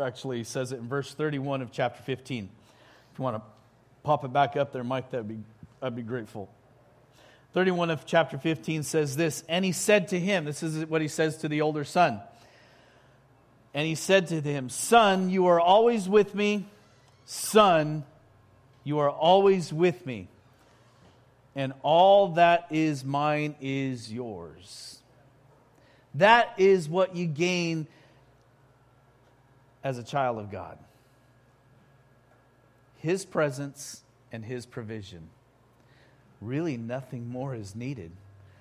[0.00, 2.48] Actually, says it in verse 31 of chapter 15.
[3.12, 3.42] If you want to
[4.02, 5.38] pop it back up there, Mike, that'd be,
[5.80, 6.48] I'd be grateful.
[7.52, 11.08] 31 of chapter 15 says this And he said to him, This is what he
[11.08, 12.20] says to the older son.
[13.74, 16.66] And he said to him, Son, you are always with me.
[17.24, 18.04] Son,
[18.84, 20.28] you are always with me.
[21.54, 24.98] And all that is mine is yours.
[26.14, 27.86] That is what you gain
[29.82, 30.78] as a child of God.
[32.98, 35.28] His presence and His provision.
[36.40, 38.12] Really, nothing more is needed.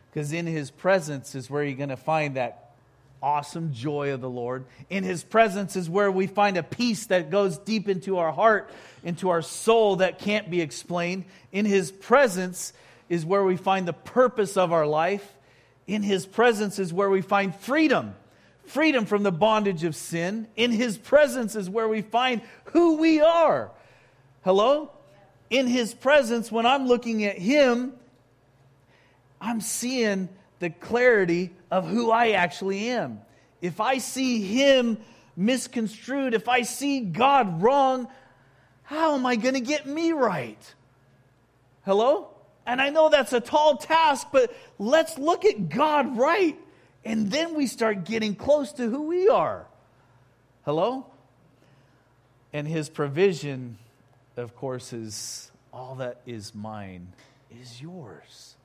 [0.09, 2.70] Because in His presence is where you're going to find that
[3.21, 4.65] awesome joy of the Lord.
[4.89, 8.71] In His presence is where we find a peace that goes deep into our heart,
[9.03, 11.25] into our soul that can't be explained.
[11.51, 12.73] In His presence
[13.09, 15.27] is where we find the purpose of our life.
[15.87, 18.15] In His presence is where we find freedom
[18.71, 20.47] freedom from the bondage of sin.
[20.55, 23.71] In His presence is where we find who we are.
[24.43, 24.91] Hello?
[25.49, 27.93] In His presence, when I'm looking at Him,
[29.41, 30.29] I'm seeing
[30.61, 33.19] the clarity of who I actually am.
[33.61, 34.97] If I see Him
[35.35, 38.07] misconstrued, if I see God wrong,
[38.83, 40.73] how am I going to get me right?
[41.83, 42.29] Hello?
[42.65, 46.57] And I know that's a tall task, but let's look at God right.
[47.03, 49.65] And then we start getting close to who we are.
[50.63, 51.07] Hello?
[52.53, 53.79] And his provision,
[54.37, 57.07] of course, is all that is mine
[57.49, 58.55] is yours.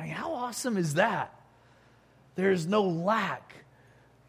[0.00, 1.34] I mean, how awesome is that?
[2.34, 3.52] There is no lack,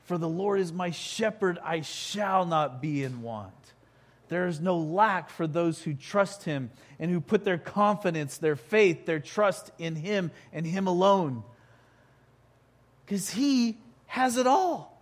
[0.03, 3.53] for the Lord is my shepherd, I shall not be in want.
[4.27, 8.55] There is no lack for those who trust him and who put their confidence, their
[8.57, 11.43] faith, their trust in him and him alone
[13.05, 15.01] because he has it all,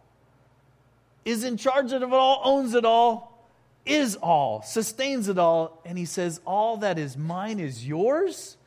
[1.25, 3.45] is in charge of it all, owns it all,
[3.85, 5.79] is all, sustains it all.
[5.85, 8.57] And he says, All that is mine is yours.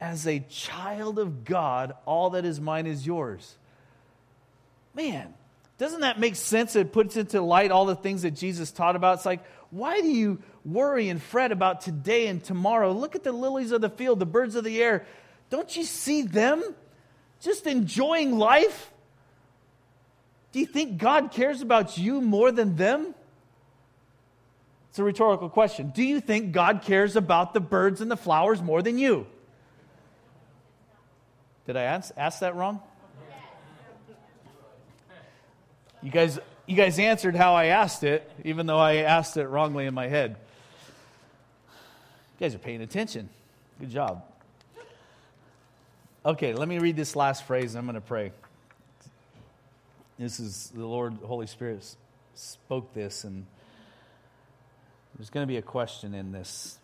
[0.00, 3.56] As a child of God, all that is mine is yours.
[4.94, 5.32] Man,
[5.78, 6.76] doesn't that make sense?
[6.76, 9.16] It puts into light all the things that Jesus taught about.
[9.16, 12.92] It's like, why do you worry and fret about today and tomorrow?
[12.92, 15.06] Look at the lilies of the field, the birds of the air.
[15.50, 16.62] Don't you see them?
[17.40, 18.92] just enjoying life?
[20.52, 23.14] Do you think God cares about you more than them?
[24.90, 25.92] It's a rhetorical question.
[25.94, 29.26] Do you think God cares about the birds and the flowers more than you?
[31.66, 32.80] Did I ask, ask that wrong?
[36.02, 39.86] You guys, you guys answered how I asked it, even though I asked it wrongly
[39.86, 40.36] in my head.
[42.38, 43.28] You guys are paying attention.
[43.80, 44.22] Good job.
[46.24, 47.74] Okay, let me read this last phrase.
[47.74, 48.32] I'm going to pray.
[50.18, 51.84] This is the Lord, Holy Spirit
[52.34, 53.44] spoke this, and
[55.16, 56.78] there's going to be a question in this.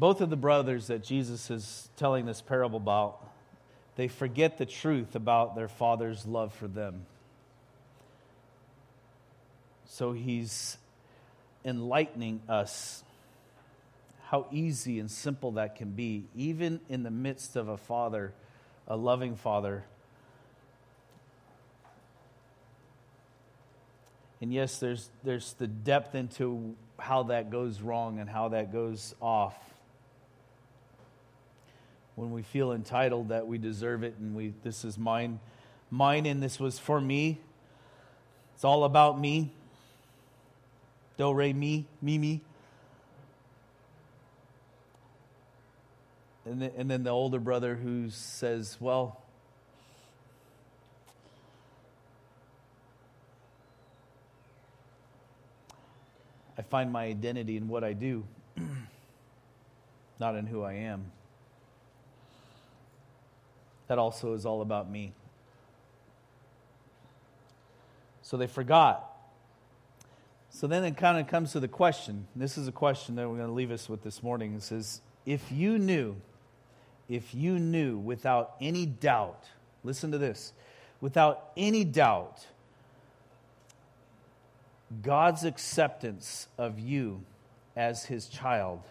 [0.00, 3.22] Both of the brothers that Jesus is telling this parable about,
[3.96, 7.04] they forget the truth about their father's love for them.
[9.84, 10.78] So he's
[11.66, 13.04] enlightening us
[14.28, 18.32] how easy and simple that can be, even in the midst of a father,
[18.88, 19.84] a loving father.
[24.40, 29.14] And yes, there's, there's the depth into how that goes wrong and how that goes
[29.20, 29.69] off.
[32.20, 35.40] When we feel entitled that we deserve it and we this is mine,
[35.90, 37.40] mine and this was for me.
[38.54, 39.52] It's all about me
[41.20, 42.40] do, re, mi, mi, mi.
[46.46, 49.20] And and then the older brother who says, Well,
[56.58, 58.24] I find my identity in what I do,
[60.18, 61.12] not in who I am.
[63.90, 65.12] That also is all about me.
[68.22, 69.10] So they forgot
[70.50, 72.26] so then it kind of comes to the question.
[72.34, 74.54] This is a question that we're going to leave us with this morning.
[74.54, 76.16] It says, If you knew,
[77.08, 79.44] if you knew without any doubt,
[79.84, 80.52] listen to this,
[81.00, 82.46] without any doubt,
[85.02, 87.22] God's acceptance of you
[87.76, 88.82] as his child,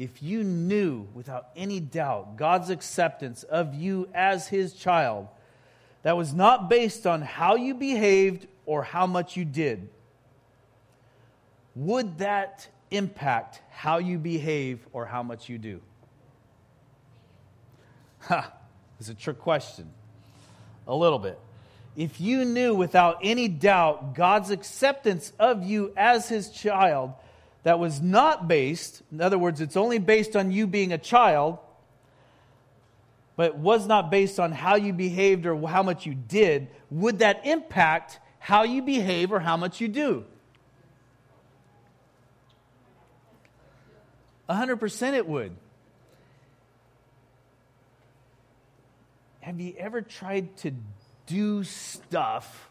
[0.00, 5.28] if you knew without any doubt God's acceptance of you as his child,
[6.04, 9.90] that was not based on how you behaved or how much you did
[11.74, 15.82] would that impact how you behave or how much you do?
[18.20, 18.50] Ha,
[18.98, 19.90] it's a trick question.
[20.86, 21.38] A little bit.
[21.94, 27.12] If you knew without any doubt God's acceptance of you as his child,
[27.62, 31.58] that was not based, in other words, it's only based on you being a child,
[33.36, 37.46] but was not based on how you behaved or how much you did, would that
[37.46, 40.24] impact how you behave or how much you do?
[44.48, 45.56] 100% it would.
[49.40, 50.72] have you ever tried to
[51.26, 52.70] do stuff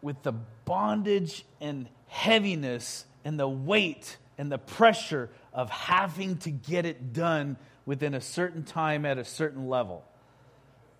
[0.00, 0.32] with the
[0.64, 7.56] bondage and heaviness and the weight and the pressure of having to get it done
[7.86, 10.04] within a certain time at a certain level?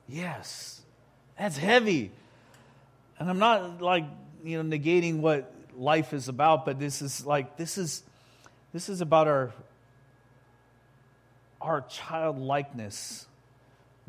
[0.08, 0.80] Yes,
[1.38, 2.12] that's heavy.
[3.18, 4.04] And I'm not like,
[4.44, 8.02] you know, negating what life is about, but this is like, this is,
[8.72, 9.52] this is about our,
[11.60, 13.26] our childlikeness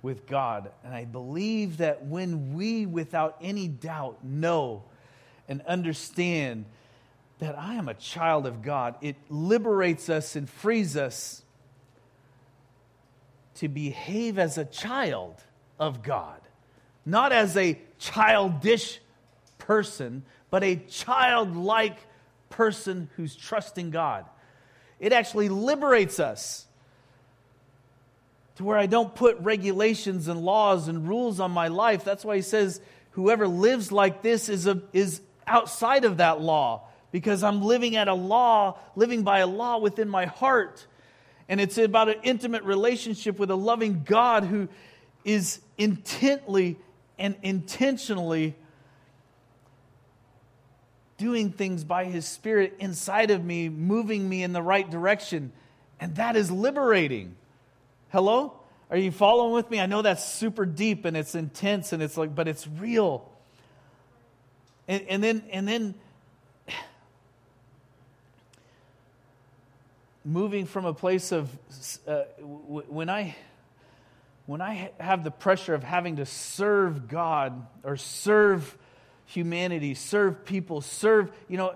[0.01, 0.71] with God.
[0.83, 4.83] And I believe that when we, without any doubt, know
[5.47, 6.65] and understand
[7.41, 11.41] that I am a child of God, it liberates us and frees us
[13.55, 15.33] to behave as a child
[15.79, 16.39] of God,
[17.03, 18.99] not as a childish
[19.57, 21.97] person, but a childlike
[22.49, 24.25] person who's trusting God.
[24.99, 26.67] It actually liberates us
[28.57, 32.03] to where I don't put regulations and laws and rules on my life.
[32.03, 32.81] That's why he says,
[33.11, 38.07] whoever lives like this is, a, is outside of that law because I'm living at
[38.07, 40.87] a law, living by a law within my heart.
[41.49, 44.69] And it's about an intimate relationship with a loving God who
[45.25, 46.77] is intently
[47.19, 48.55] and intentionally
[51.17, 55.51] doing things by his spirit inside of me, moving me in the right direction.
[55.99, 57.35] And that is liberating.
[58.11, 58.53] Hello?
[58.89, 59.79] Are you following with me?
[59.79, 63.29] I know that's super deep and it's intense and it's like, but it's real.
[64.87, 65.93] And, and then, and then,
[70.23, 71.49] moving from a place of
[72.07, 73.35] uh, w- when I
[74.45, 78.77] when I have the pressure of having to serve God or serve
[79.25, 81.75] humanity, serve people, serve, you know.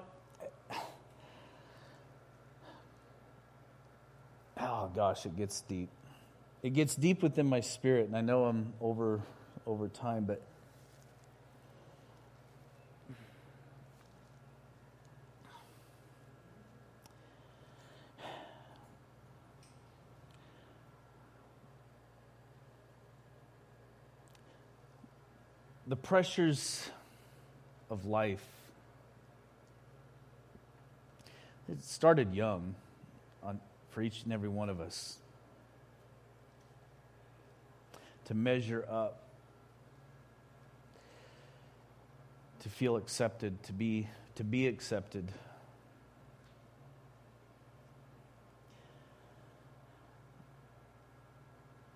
[4.58, 5.90] Oh gosh, it gets deep.
[6.64, 9.22] It gets deep within my spirit, and I know I'm over
[9.68, 10.42] over time, but
[26.06, 26.88] pressures
[27.90, 28.46] of life.
[31.68, 32.76] It started young
[33.42, 35.18] on, for each and every one of us
[38.26, 39.24] to measure up,
[42.60, 45.32] to feel accepted, to be, to be accepted.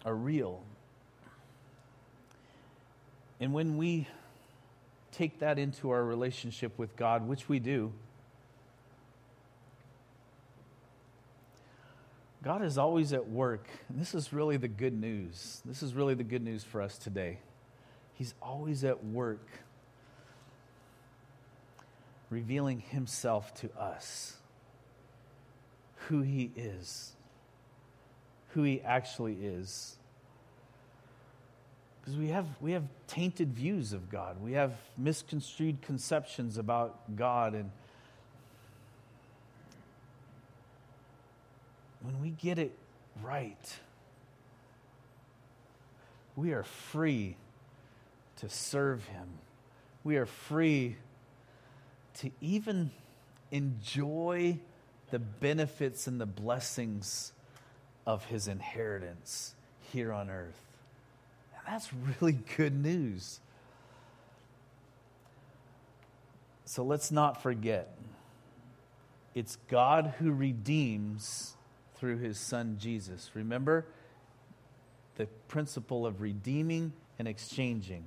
[0.03, 0.63] Are real.
[3.39, 4.07] And when we
[5.11, 7.93] take that into our relationship with God, which we do,
[12.41, 13.67] God is always at work.
[13.89, 15.61] And this is really the good news.
[15.65, 17.39] This is really the good news for us today.
[18.13, 19.47] He's always at work,
[22.29, 24.37] revealing Himself to us,
[26.07, 27.13] who He is,
[28.49, 29.98] who He actually is.
[32.09, 34.41] Because we have, we have tainted views of God.
[34.41, 37.53] We have misconstrued conceptions about God.
[37.53, 37.69] And
[42.01, 42.71] when we get it
[43.21, 43.75] right,
[46.35, 47.35] we are free
[48.37, 49.27] to serve Him.
[50.03, 50.95] We are free
[52.21, 52.89] to even
[53.51, 54.57] enjoy
[55.11, 57.33] the benefits and the blessings
[58.07, 59.53] of His inheritance
[59.93, 60.68] here on earth.
[61.69, 61.89] That's
[62.19, 63.39] really good news.
[66.65, 67.95] So let's not forget
[69.35, 71.55] it's God who redeems
[71.95, 73.29] through his son Jesus.
[73.35, 73.85] Remember
[75.17, 78.05] the principle of redeeming and exchanging.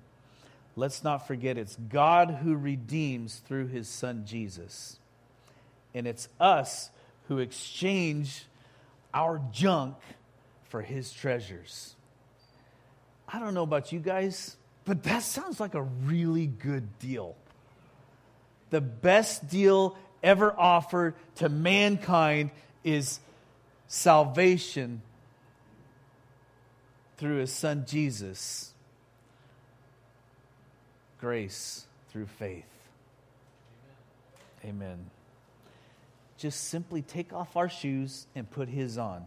[0.75, 4.99] Let's not forget it's God who redeems through his son Jesus.
[5.95, 6.91] And it's us
[7.29, 8.47] who exchange
[9.15, 9.97] our junk
[10.65, 11.95] for his treasures.
[13.33, 17.35] I don't know about you guys, but that sounds like a really good deal.
[18.71, 22.51] The best deal ever offered to mankind
[22.85, 23.21] is
[23.87, 25.01] salvation
[27.17, 28.73] through his son Jesus,
[31.19, 32.65] grace through faith.
[34.65, 35.11] Amen.
[36.37, 39.25] Just simply take off our shoes and put his on.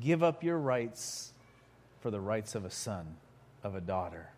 [0.00, 1.33] Give up your rights
[2.04, 3.16] for the rights of a son,
[3.62, 4.28] of a daughter.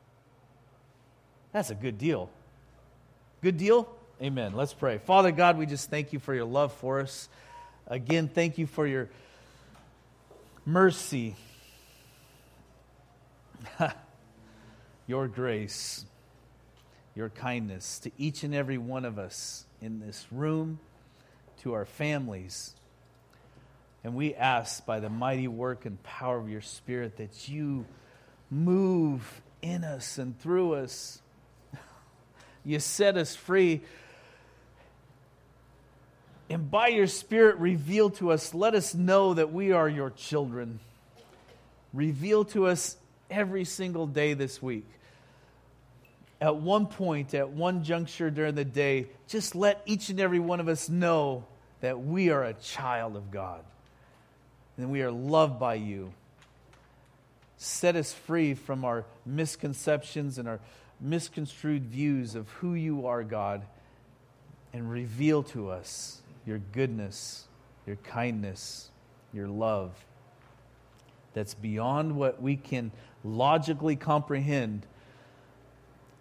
[1.53, 2.31] That's a good deal.
[3.43, 3.93] Good deal?
[4.23, 4.53] Amen.
[4.53, 4.99] Let's pray.
[4.99, 7.29] Father God, we just thank you for your love for us.
[7.89, 9.09] Again, thank you for your
[10.65, 11.35] mercy,
[15.09, 16.05] your grace,
[17.17, 20.79] your kindness to each and every one of us in this room,
[21.63, 22.77] to our families.
[24.05, 27.85] And we ask by the mighty work and power of your Spirit that you
[28.51, 31.21] move in us and through us.
[32.65, 33.83] You set us free.
[36.51, 40.81] And by your Spirit, reveal to us, let us know that we are your children.
[41.93, 42.97] Reveal to us
[43.31, 44.89] every single day this week.
[46.41, 50.59] At one point, at one juncture during the day, just let each and every one
[50.59, 51.45] of us know
[51.83, 53.65] that we are a child of God
[54.77, 56.13] and we are loved by you.
[57.57, 60.61] Set us free from our misconceptions and our
[61.01, 63.63] misconstrued views of who you are, God,
[64.73, 67.47] and reveal to us your goodness,
[67.87, 68.91] your kindness,
[69.33, 69.93] your love
[71.37, 72.91] that's beyond what we can
[73.23, 74.87] logically comprehend.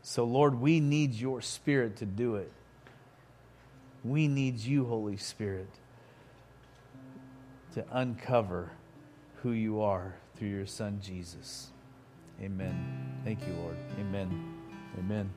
[0.02, 2.52] So, Lord, we need your Spirit to do it.
[4.04, 5.70] We need you, Holy Spirit,
[7.76, 8.72] to uncover
[9.44, 11.68] who you are through your Son, Jesus.
[12.42, 13.20] Amen.
[13.26, 13.76] Thank you, Lord.
[14.00, 14.56] Amen.
[14.98, 15.30] Amen.